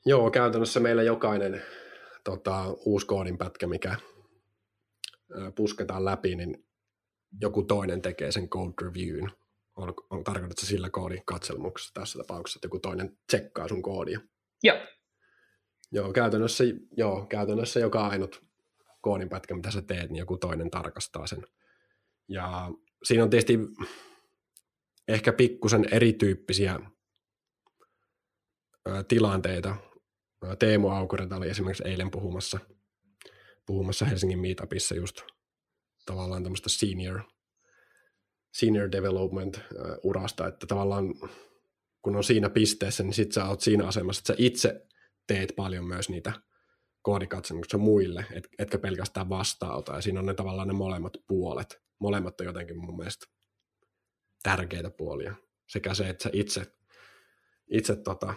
[0.05, 1.61] Joo, käytännössä meillä jokainen
[2.23, 3.95] tota, uusi koodin pätkä, mikä
[5.55, 6.65] pusketaan läpi, niin
[7.41, 9.29] joku toinen tekee sen code reviewn.
[9.75, 14.19] On, on tarkoitettu sillä koodin katselmuksessa tässä tapauksessa, että joku toinen tsekkaa sun koodia.
[14.63, 14.77] Joo.
[15.91, 16.63] Joo, käytännössä,
[16.97, 18.50] joo, käytännössä joka ainut
[19.01, 21.47] koodinpätkä, mitä sä teet, niin joku toinen tarkastaa sen.
[22.27, 22.71] Ja
[23.03, 23.59] siinä on tietysti
[25.07, 26.79] ehkä pikkusen erityyppisiä
[29.07, 29.75] tilanteita.
[30.59, 32.59] Teemu Aukurenta oli esimerkiksi eilen puhumassa,
[33.65, 35.21] puhumassa Helsingin Meetupissa just
[36.05, 37.21] tavallaan tämmöistä senior,
[38.53, 39.59] senior development
[40.03, 41.13] urasta, että tavallaan
[42.01, 44.87] kun on siinä pisteessä, niin sit sä oot siinä asemassa, että sä itse
[45.27, 46.33] teet paljon myös niitä
[47.01, 51.81] koodikatsomuksia muille, et, etkä pelkästään vastaanota, ja siinä on ne tavallaan ne molemmat puolet.
[51.99, 53.25] Molemmat on jotenkin mun mielestä
[54.43, 55.35] tärkeitä puolia.
[55.67, 56.65] Sekä se, että sä itse,
[57.71, 58.33] itse tota,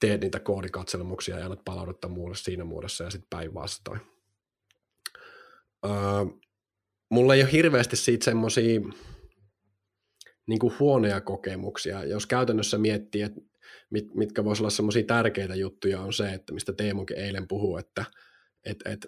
[0.00, 4.00] teet niitä koodikatselmuksia ja annat palautetta muulle siinä muodossa ja sitten päinvastoin.
[5.84, 5.92] Öö,
[7.10, 8.80] mulla ei ole hirveästi siitä semmoisia
[10.46, 12.04] niin huonoja kokemuksia.
[12.04, 13.40] Jos käytännössä miettii, että
[13.90, 18.04] mit, mitkä voisivat olla semmoisia tärkeitä juttuja, on se, että mistä Teemukin eilen puhuu, että
[18.64, 19.06] et, et,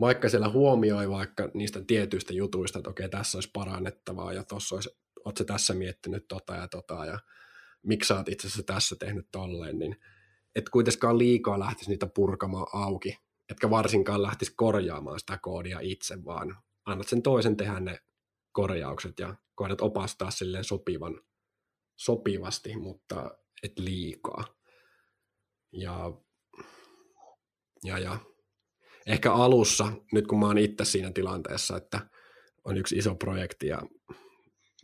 [0.00, 4.90] vaikka siellä huomioi vaikka niistä tietyistä jutuista, että okei, tässä olisi parannettavaa ja tuossa olisi,
[5.24, 7.18] oletko tässä miettinyt tota ja tota ja
[7.82, 9.96] miksi sä oot itse asiassa tässä tehnyt tolleen, niin
[10.54, 13.18] et kuitenkaan liikaa lähtisi niitä purkamaan auki,
[13.48, 17.98] etkä varsinkaan lähtisi korjaamaan sitä koodia itse, vaan annat sen toisen tehdä ne
[18.52, 21.20] korjaukset ja koetat opastaa silleen sopivan,
[21.96, 24.44] sopivasti, mutta et liikaa.
[25.72, 26.12] Ja,
[27.84, 28.18] ja, ja
[29.06, 32.10] ehkä alussa, nyt kun mä oon itse siinä tilanteessa, että
[32.64, 33.82] on yksi iso projekti ja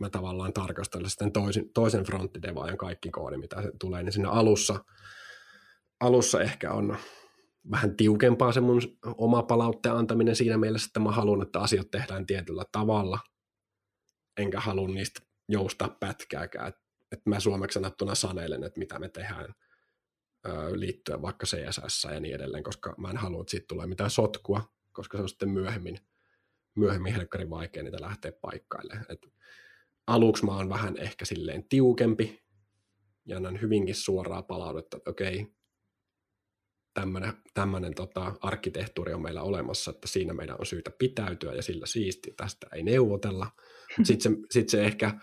[0.01, 4.85] mä tavallaan tarkastelen sitten toisen, toisen fronttidevaajan kaikki koodi, mitä se tulee, niin siinä alussa,
[6.01, 6.97] alussa ehkä on
[7.71, 12.27] vähän tiukempaa se mun oma palautteen antaminen siinä mielessä, että mä haluan, että asiat tehdään
[12.27, 13.19] tietyllä tavalla,
[14.37, 16.73] enkä halua niistä joustaa pätkääkään,
[17.13, 19.55] että et mä suomeksi sanottuna sanelen, että mitä me tehdään
[20.75, 24.73] liittyen vaikka CSS ja niin edelleen, koska mä en halua, että siitä tulee mitään sotkua,
[24.93, 25.99] koska se on sitten myöhemmin,
[26.75, 28.95] myöhemmin helkkarin vaikea niitä lähteä paikkaille.
[29.09, 29.27] Et
[30.07, 32.43] aluksi mä oon vähän ehkä silleen tiukempi
[33.27, 35.47] ja annan hyvinkin suoraa palautetta, että okei,
[36.95, 41.87] tämmöinen, tämmöinen tota, arkkitehtuuri on meillä olemassa, että siinä meidän on syytä pitäytyä ja sillä
[41.87, 43.47] siisti, tästä ei neuvotella.
[44.05, 45.21] Sitten se, sit se ehkä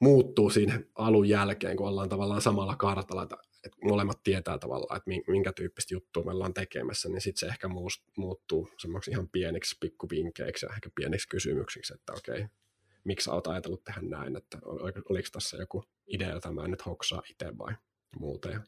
[0.00, 5.10] muuttuu siinä alun jälkeen, kun ollaan tavallaan samalla kartalla, että, että molemmat tietää tavallaan, että
[5.32, 7.68] minkä tyyppistä juttua me ollaan tekemässä, niin sitten se ehkä
[8.16, 12.46] muuttuu semmoiksi ihan pieniksi pikkuvinkkeiksi ja ehkä pieniksi kysymyksiksi, että okei,
[13.04, 14.58] miksi olet ajatellut tehdä näin, että
[15.08, 17.74] oliko tässä joku idea, jota mä nyt hoksaa itse vai
[18.18, 18.48] muuta.
[18.50, 18.60] Ja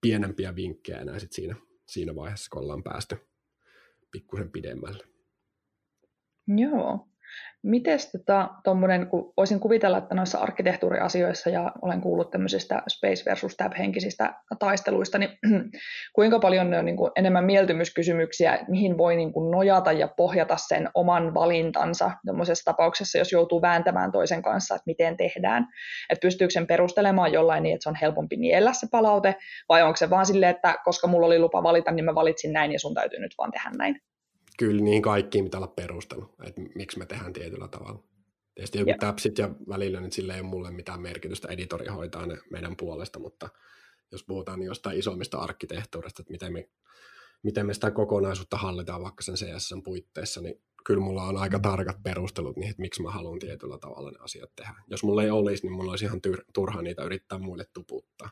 [0.00, 3.16] pienempiä vinkkejä enää sit siinä, siinä vaiheessa, kun ollaan päästy
[4.10, 5.04] pikkusen pidemmälle.
[6.46, 7.08] Joo.
[7.62, 13.56] Miten tota, tommonen, kun voisin kuvitella, että noissa arkkitehtuuriasioissa ja olen kuullut tämmöisistä space versus
[13.56, 15.30] tab henkisistä taisteluista, niin
[16.16, 20.56] kuinka paljon ne on niin kuin enemmän mieltymyskysymyksiä, mihin voi niin kuin nojata ja pohjata
[20.56, 25.66] sen oman valintansa tämmöisessä tapauksessa, jos joutuu vääntämään toisen kanssa, että miten tehdään.
[26.10, 29.36] Että pystyykö sen perustelemaan jollain niin, että se on helpompi niellä se palaute,
[29.68, 32.72] vai onko se vaan silleen, että koska mulla oli lupa valita, niin mä valitsin näin
[32.72, 34.00] ja sun täytyy nyt vaan tehdä näin
[34.58, 38.02] kyllä niin kaikkiin mitä olla perustelu, että miksi me tehdään tietyllä tavalla.
[38.54, 42.38] Tietysti joku täpsit ja välillä, niin sillä ei ole mulle mitään merkitystä, editori hoitaa ne
[42.50, 43.48] meidän puolesta, mutta
[44.12, 46.68] jos puhutaan niin jostain isommista arkkitehtuurista, että miten me,
[47.42, 52.02] miten me sitä kokonaisuutta hallitaan vaikka sen CSS puitteissa, niin kyllä mulla on aika tarkat
[52.02, 54.74] perustelut niihin, että miksi mä haluan tietyllä tavalla ne asiat tehdä.
[54.90, 56.20] Jos mulla ei olisi, niin mulla olisi ihan
[56.54, 58.30] turha niitä yrittää muille tuputtaa.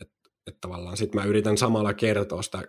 [0.00, 2.62] Että et tavallaan sitten mä yritän samalla kertoa sitä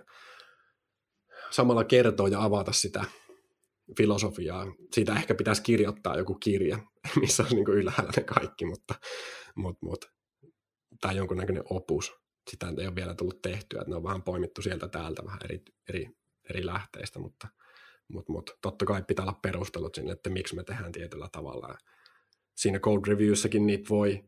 [1.50, 3.06] samalla kertoa ja avata sitä
[3.98, 4.66] filosofiaa.
[4.94, 6.80] Siitä ehkä pitäisi kirjoittaa joku kirja,
[7.22, 8.96] missä olisi niin ylhäällä ne kaikki, mutta,
[9.56, 10.08] mutta, mutta
[11.02, 12.14] tai jonkunnäköinen opus.
[12.50, 15.62] Sitä ei ole vielä tullut tehtyä, että ne on vähän poimittu sieltä täältä vähän eri,
[15.90, 16.10] eri,
[16.50, 17.48] eri lähteistä, mutta,
[18.08, 21.76] mutta, mutta totta kai pitää olla perustelut sinne, että miksi me tehdään tietyllä tavalla.
[22.56, 24.24] Siinä code reviewssakin niitä voi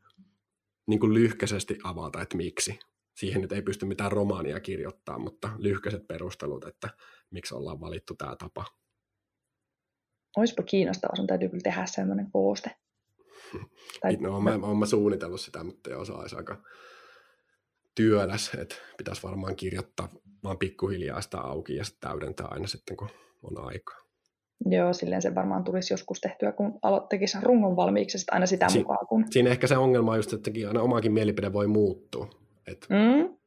[0.88, 2.80] niin kuin lyhkäisesti avata, että miksi
[3.20, 6.90] siihen nyt ei pysty mitään romaania kirjoittaa, mutta lyhkäiset perustelut, että
[7.32, 8.66] miksi ollaan valittu tämä tapa.
[10.38, 12.72] Olisipa kiinnostavaa, sun täytyy kyllä tehdä sellainen kooste.
[14.02, 14.16] Tai...
[14.16, 16.64] No, olen mä, olen mä suunnitellut sitä, mutta ei osaa aika
[17.96, 20.10] työläs, että pitäisi varmaan kirjoittaa
[20.44, 23.10] vaan pikkuhiljaa sitä auki ja sitten täydentää aina sitten, kun
[23.44, 23.98] on aikaa.
[24.66, 29.08] Joo, silleen se varmaan tulisi joskus tehtyä, kun aloittekin rungon valmiiksi, aina sitä si- mukaan.
[29.08, 29.26] Kun...
[29.30, 32.30] Siinä ehkä se ongelma on just, että aina omakin mielipide voi muuttua.
[32.72, 33.40] Et mm.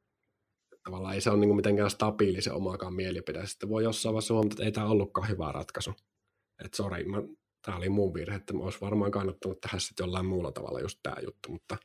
[0.85, 3.47] Tavallaan ei se ole niin mitenkään stabiili se omaakaan mielipide.
[3.47, 5.95] Sitten voi jossain vaiheessa huomata, että ei tämä ollutkaan hyvä ratkaisu.
[6.65, 7.05] Että sori,
[7.63, 11.17] tämä oli mun virhe, että olisi varmaan kannattanut tehdä sitten jollain muulla tavalla just tämä
[11.25, 11.77] juttu, mutta,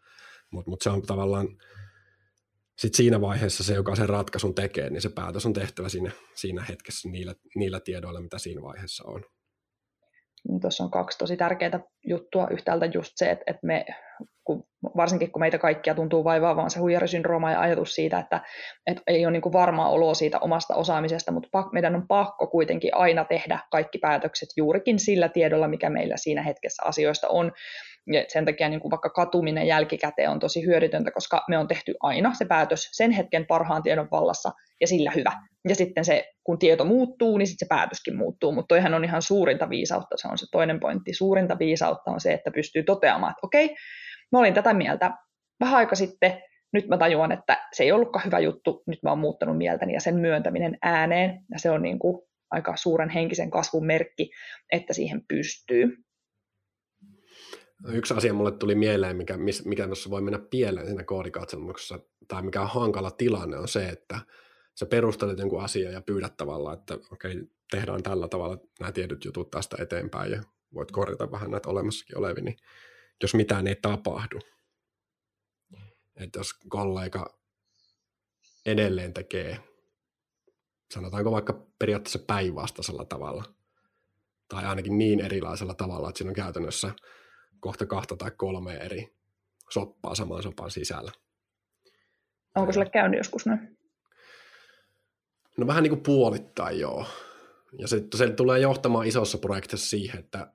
[0.51, 1.47] mutta, mutta se on tavallaan
[2.77, 6.63] sitten siinä vaiheessa se, joka sen ratkaisun tekee, niin se päätös on tehtävä siinä, siinä
[6.63, 9.25] hetkessä niillä, niillä tiedoilla, mitä siinä vaiheessa on.
[10.47, 12.47] Niin tuossa on kaksi tosi tärkeää juttua.
[12.51, 13.85] Yhtäältä just se, että, että me,
[14.43, 14.63] kun,
[14.97, 18.41] varsinkin kun meitä kaikkia tuntuu vaivaavan se huijarisyndrooma ja ajatus siitä, että,
[18.87, 22.95] että ei ole niin varmaa oloa siitä omasta osaamisesta, mutta pak, meidän on pakko kuitenkin
[22.95, 27.51] aina tehdä kaikki päätökset juurikin sillä tiedolla, mikä meillä siinä hetkessä asioista on.
[28.13, 31.95] Ja sen takia niin kuin vaikka katuminen jälkikäteen on tosi hyödytöntä, koska me on tehty
[31.99, 34.51] aina se päätös sen hetken parhaan tiedon vallassa
[34.81, 35.31] ja sillä hyvä.
[35.69, 38.51] Ja sitten se, kun tieto muuttuu, niin sitten se päätöskin muuttuu.
[38.51, 41.13] Mutta toihan on ihan suurinta viisautta, se on se toinen pointti.
[41.13, 43.75] Suurinta viisautta on se, että pystyy toteamaan, että okei,
[44.31, 45.11] mä olin tätä mieltä
[45.59, 46.41] vähän aika sitten,
[46.73, 50.01] nyt mä tajuan, että se ei ollutkaan hyvä juttu, nyt mä oon muuttanut mieltäni ja
[50.01, 54.29] sen myöntäminen ääneen, ja se on niin kuin aika suuren henkisen kasvun merkki,
[54.71, 56.06] että siihen pystyy.
[57.85, 62.69] Yksi asia mulle tuli mieleen, mikä, mikä voi mennä pieleen siinä koodikatselmuksessa, tai mikä on
[62.69, 64.19] hankala tilanne, on se, että
[64.75, 69.25] sä perustelet jonkun asian ja pyydät tavallaan, että okei, okay, tehdään tällä tavalla nämä tietyt
[69.25, 72.57] jutut tästä eteenpäin, ja voit korjata vähän näitä olemassakin olevia, niin
[73.23, 74.39] jos mitään ei tapahdu,
[76.15, 77.39] että jos kollega
[78.65, 79.59] edelleen tekee,
[80.93, 83.43] sanotaanko vaikka periaatteessa päinvastaisella tavalla,
[84.47, 86.93] tai ainakin niin erilaisella tavalla, että siinä on käytännössä
[87.59, 89.15] kohta kahta tai kolme eri
[89.69, 91.11] soppaa saman sopan sisällä.
[92.55, 93.77] Onko sulle käynyt joskus noin?
[95.57, 97.05] No vähän niin kuin puolittain joo.
[97.79, 100.53] Ja se, se tulee johtamaan isossa projektissa siihen, että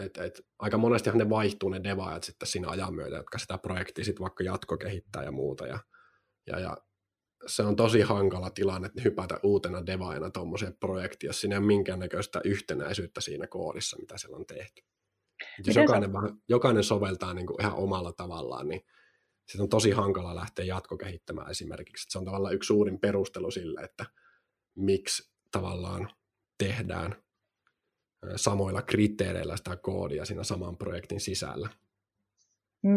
[0.00, 4.04] et, et, aika monestihan ne vaihtuu ne devaajat sitten siinä ajan myötä, jotka sitä projektia
[4.04, 5.66] sitten vaikka jatkokehittää ja muuta.
[5.66, 5.78] Ja,
[6.46, 6.76] ja, ja
[7.46, 11.66] se on tosi hankala tilanne, että hypätä uutena devaajana tuommoiseen projektiin, jos siinä ei ole
[11.66, 14.82] minkäännäköistä yhtenäisyyttä siinä koodissa, mitä siellä on tehty.
[15.66, 16.36] Jos jokainen, sä...
[16.48, 18.80] jokainen soveltaa niin kuin ihan omalla tavallaan, niin
[19.46, 22.06] sitten on tosi hankala lähteä jatkokehittämään esimerkiksi.
[22.10, 24.04] Se on tavallaan yksi suurin perustelu sille, että
[24.76, 26.10] miksi tavallaan
[26.58, 27.16] tehdään
[28.36, 31.68] samoilla kriteereillä sitä koodia siinä saman projektin sisällä.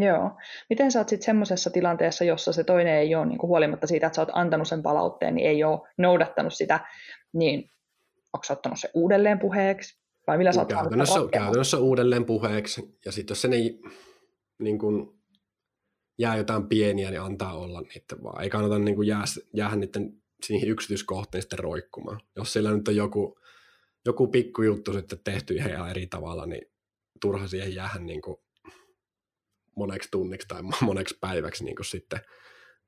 [0.02, 0.38] Joo.
[0.70, 4.08] Miten sä oot sitten semmoisessa tilanteessa, jossa se toinen ei ole, niin kuin huolimatta siitä,
[4.08, 6.80] että sä oot antanut sen palautteen, niin ei ole noudattanut sitä,
[7.34, 7.72] niin
[8.34, 10.00] onko sä ottanut se uudelleen puheeksi?
[10.28, 13.82] Vai millä sä oot käytännössä, käytännössä uudelleen puheeksi, ja sitten jos se ei
[14.60, 15.22] niin kuin,
[16.18, 18.44] jää jotain pieniä, niin antaa olla niiden vaan.
[18.44, 19.24] Ei kannata niin jää,
[19.54, 22.20] jäädä niiden siihen yksityiskohtiin sitten roikkumaan.
[22.36, 23.40] Jos siellä nyt on joku,
[24.06, 26.72] joku pikkujuttu sitten tehty ihan eri tavalla, niin
[27.22, 28.38] turha siihen jäädä niin kuin
[29.76, 32.20] moneksi tunniksi tai moneksi päiväksi niin kuin sitten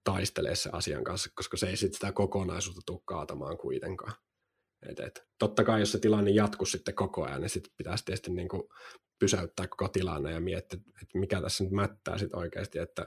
[0.04, 4.14] taistelee se asian kanssa, koska se ei sitten sitä kokonaisuutta tule kaatamaan kuitenkaan.
[4.90, 8.32] Et, et, totta kai jos se tilanne jatkuu sitten koko ajan, niin sitten pitäisi tietysti
[8.32, 8.64] niin kuin
[9.20, 13.06] pysäyttää koko tilanne ja miettiä, että mikä tässä nyt mättää sitten oikeasti, että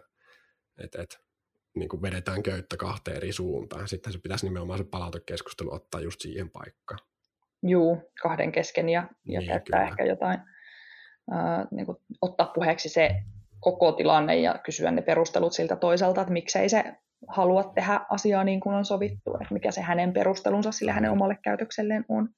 [0.78, 1.20] et, et,
[1.76, 3.88] niin kuin vedetään köyttä kahteen eri suuntaan.
[3.88, 6.98] Sitten se pitäisi nimenomaan se palautekeskustelu ottaa just siihen paikkaan.
[7.62, 9.88] Juu, kahden kesken ja, ja niin, käyttää kyllä.
[9.88, 10.38] ehkä jotain,
[11.32, 13.10] äh, niin kuin ottaa puheeksi se
[13.60, 16.84] koko tilanne ja kysyä ne perustelut siltä toiselta, että miksei se
[17.28, 21.38] halua tehdä asiaa niin kuin on sovittu, että mikä se hänen perustelunsa sille hänen omalle
[21.44, 22.28] käytökselleen on.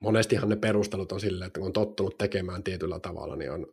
[0.00, 3.66] Monestihan ne perustelut on silleen, että kun on tottunut tekemään tietyllä tavalla, niin on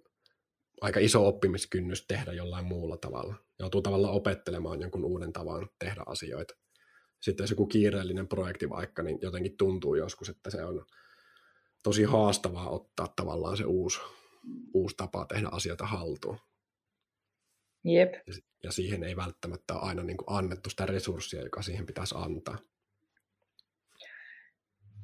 [0.81, 3.35] aika iso oppimiskynnys tehdä jollain muulla tavalla.
[3.59, 6.53] Joutuu tavallaan opettelemaan jonkun uuden tavan tehdä asioita.
[7.21, 10.85] Sitten jos joku kiireellinen projekti vaikka, niin jotenkin tuntuu joskus, että se on
[11.83, 13.99] tosi haastavaa ottaa tavallaan se uusi,
[14.73, 16.37] uusi tapa tehdä asioita haltuun.
[17.83, 18.13] Jep.
[18.63, 22.57] Ja siihen ei välttämättä ole aina niin kuin annettu sitä resurssia, joka siihen pitäisi antaa.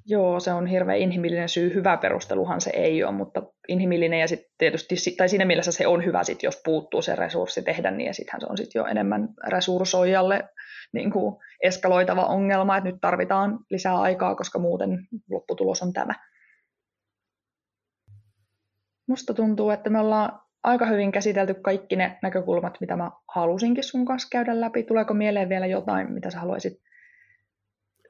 [0.05, 1.73] Joo, se on hirveän inhimillinen syy.
[1.73, 6.05] Hyvä perusteluhan se ei ole, mutta inhimillinen ja sitten tietysti, tai siinä mielessä se on
[6.05, 9.29] hyvä sit, jos puuttuu se resurssi tehdä niin, ja sittenhän se on sitten jo enemmän
[9.47, 10.49] resurssoijalle
[10.93, 16.13] niin kuin eskaloitava ongelma, että nyt tarvitaan lisää aikaa, koska muuten lopputulos on tämä.
[19.07, 24.05] Musta tuntuu, että me ollaan aika hyvin käsitelty kaikki ne näkökulmat, mitä mä halusinkin sun
[24.05, 24.83] kanssa käydä läpi.
[24.83, 26.81] Tuleeko mieleen vielä jotain, mitä sä haluaisit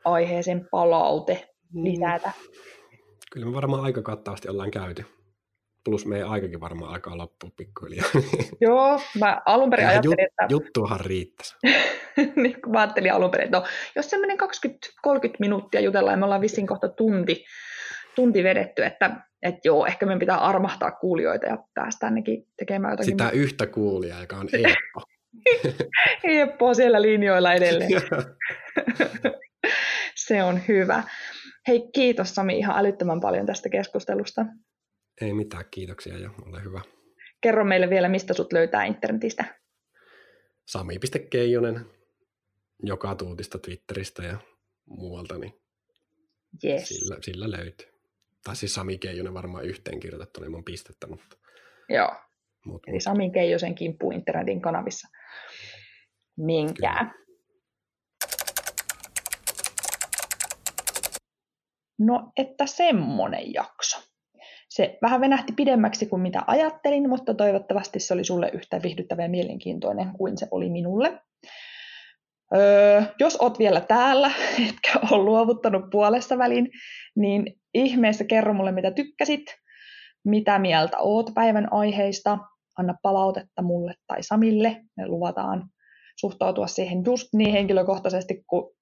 [0.06, 1.84] aiheeseen palaute mm.
[1.84, 2.32] lisätä?
[3.32, 5.06] Kyllä me varmaan aika kattavasti ollaan käyty.
[5.84, 8.06] Plus meidän aikakin varmaan alkaa loppua pikkuhiljaa.
[8.62, 10.46] Joo, mä alun perin ajattelin, jut, että...
[10.50, 11.56] Juttuahan riittäisi.
[12.44, 14.44] niin, mä ajattelin alun perin, että no, jos semmoinen 20-30
[15.40, 17.46] minuuttia jutellaan ja me ollaan vissiin kohta tunti,
[18.16, 23.12] tunti vedetty, että että joo, ehkä meidän pitää armahtaa kuulijoita ja päästä ainakin tekemään jotakin.
[23.12, 25.04] Sitä yhtä kuulijaa, joka on Eeppo.
[26.24, 27.92] Eeppo siellä linjoilla edelleen.
[30.16, 31.04] Se on hyvä.
[31.68, 34.46] Hei, kiitos Sami ihan älyttömän paljon tästä keskustelusta.
[35.22, 36.82] Ei mitään, kiitoksia ja ole hyvä.
[37.42, 39.60] Kerro meille vielä, mistä sut löytää internetistä.
[40.68, 41.86] Sami.keijonen
[42.84, 44.38] joka tuutista Twitteristä ja
[44.86, 45.54] muualta, niin
[46.64, 46.88] yes.
[46.88, 47.99] sillä, sillä löytyy.
[48.44, 51.38] Tai siis Sami Keijonen varmaan yhteen kirjoitettu ilman pistettä, mutta...
[51.90, 52.16] Joo,
[52.66, 55.08] mut, eli Sami Keijosen kimppu internetin kanavissa.
[56.38, 57.14] Minkää.
[62.00, 64.10] No, että semmonen jakso.
[64.70, 69.30] Se vähän venähti pidemmäksi kuin mitä ajattelin, mutta toivottavasti se oli sulle yhtä viihdyttävä ja
[69.30, 71.22] mielenkiintoinen kuin se oli minulle.
[72.56, 74.32] Öö, jos oot vielä täällä,
[74.70, 76.70] etkä ole luovuttanut puolesta välin,
[77.16, 79.46] niin ihmeessä kerro mulle, mitä tykkäsit,
[80.26, 82.38] mitä mieltä oot päivän aiheista,
[82.78, 84.82] anna palautetta mulle tai Samille.
[84.98, 85.70] Me luvataan
[86.16, 88.76] suhtautua siihen just niin henkilökohtaisesti, kun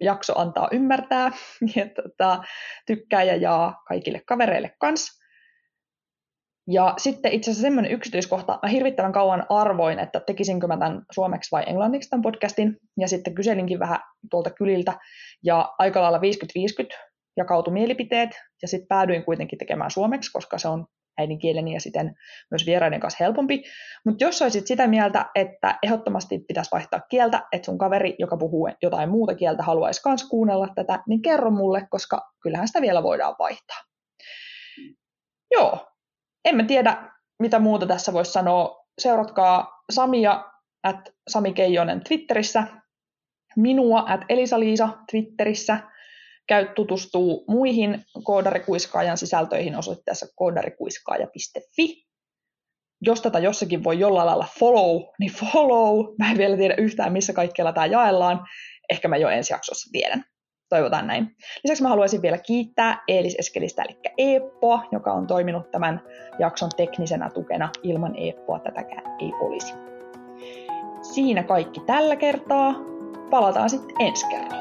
[0.00, 1.32] jakso antaa ymmärtää.
[1.76, 2.42] Ja tota,
[2.86, 5.19] tykkää ja jaa kaikille kavereille kanssa.
[6.72, 11.50] Ja sitten itse asiassa semmoinen yksityiskohta, mä hirvittävän kauan arvoin, että tekisinkö mä tämän suomeksi
[11.52, 13.98] vai englanniksi tämän podcastin, ja sitten kyselinkin vähän
[14.30, 14.98] tuolta kyliltä,
[15.44, 16.22] ja aika lailla 50-50
[17.36, 18.30] jakautui mielipiteet,
[18.62, 20.86] ja sitten päädyin kuitenkin tekemään suomeksi, koska se on
[21.18, 22.14] äidinkieleni ja sitten
[22.50, 23.62] myös vieraiden kanssa helpompi.
[24.06, 28.68] Mutta jos olisit sitä mieltä, että ehdottomasti pitäisi vaihtaa kieltä, että sun kaveri, joka puhuu
[28.82, 33.34] jotain muuta kieltä, haluaisi myös kuunnella tätä, niin kerro mulle, koska kyllähän sitä vielä voidaan
[33.38, 33.78] vaihtaa.
[35.50, 35.89] Joo,
[36.44, 38.86] en mä tiedä, mitä muuta tässä voisi sanoa.
[38.98, 40.44] Seuratkaa Samia
[40.82, 42.66] at Sami Keijonen Twitterissä,
[43.56, 45.78] minua at Elisa-Liisa Twitterissä.
[46.48, 52.04] Käy tutustuu muihin koodarikuiskaajan sisältöihin osoitteessa koodarikuiskaaja.fi.
[53.02, 56.14] Jos tätä jossakin voi jollain lailla follow, niin follow.
[56.18, 58.46] Mä en vielä tiedä yhtään, missä kaikkialla tämä jaellaan.
[58.90, 60.24] Ehkä mä jo ensi jaksossa tiedän
[60.70, 61.36] toivotaan näin.
[61.64, 66.02] Lisäksi mä haluaisin vielä kiittää Eelis Eskelistä, eli Eeppoa, joka on toiminut tämän
[66.38, 67.68] jakson teknisenä tukena.
[67.82, 69.74] Ilman Eeppoa tätäkään ei olisi.
[71.02, 72.74] Siinä kaikki tällä kertaa.
[73.30, 74.59] Palataan sitten ensi kerralla.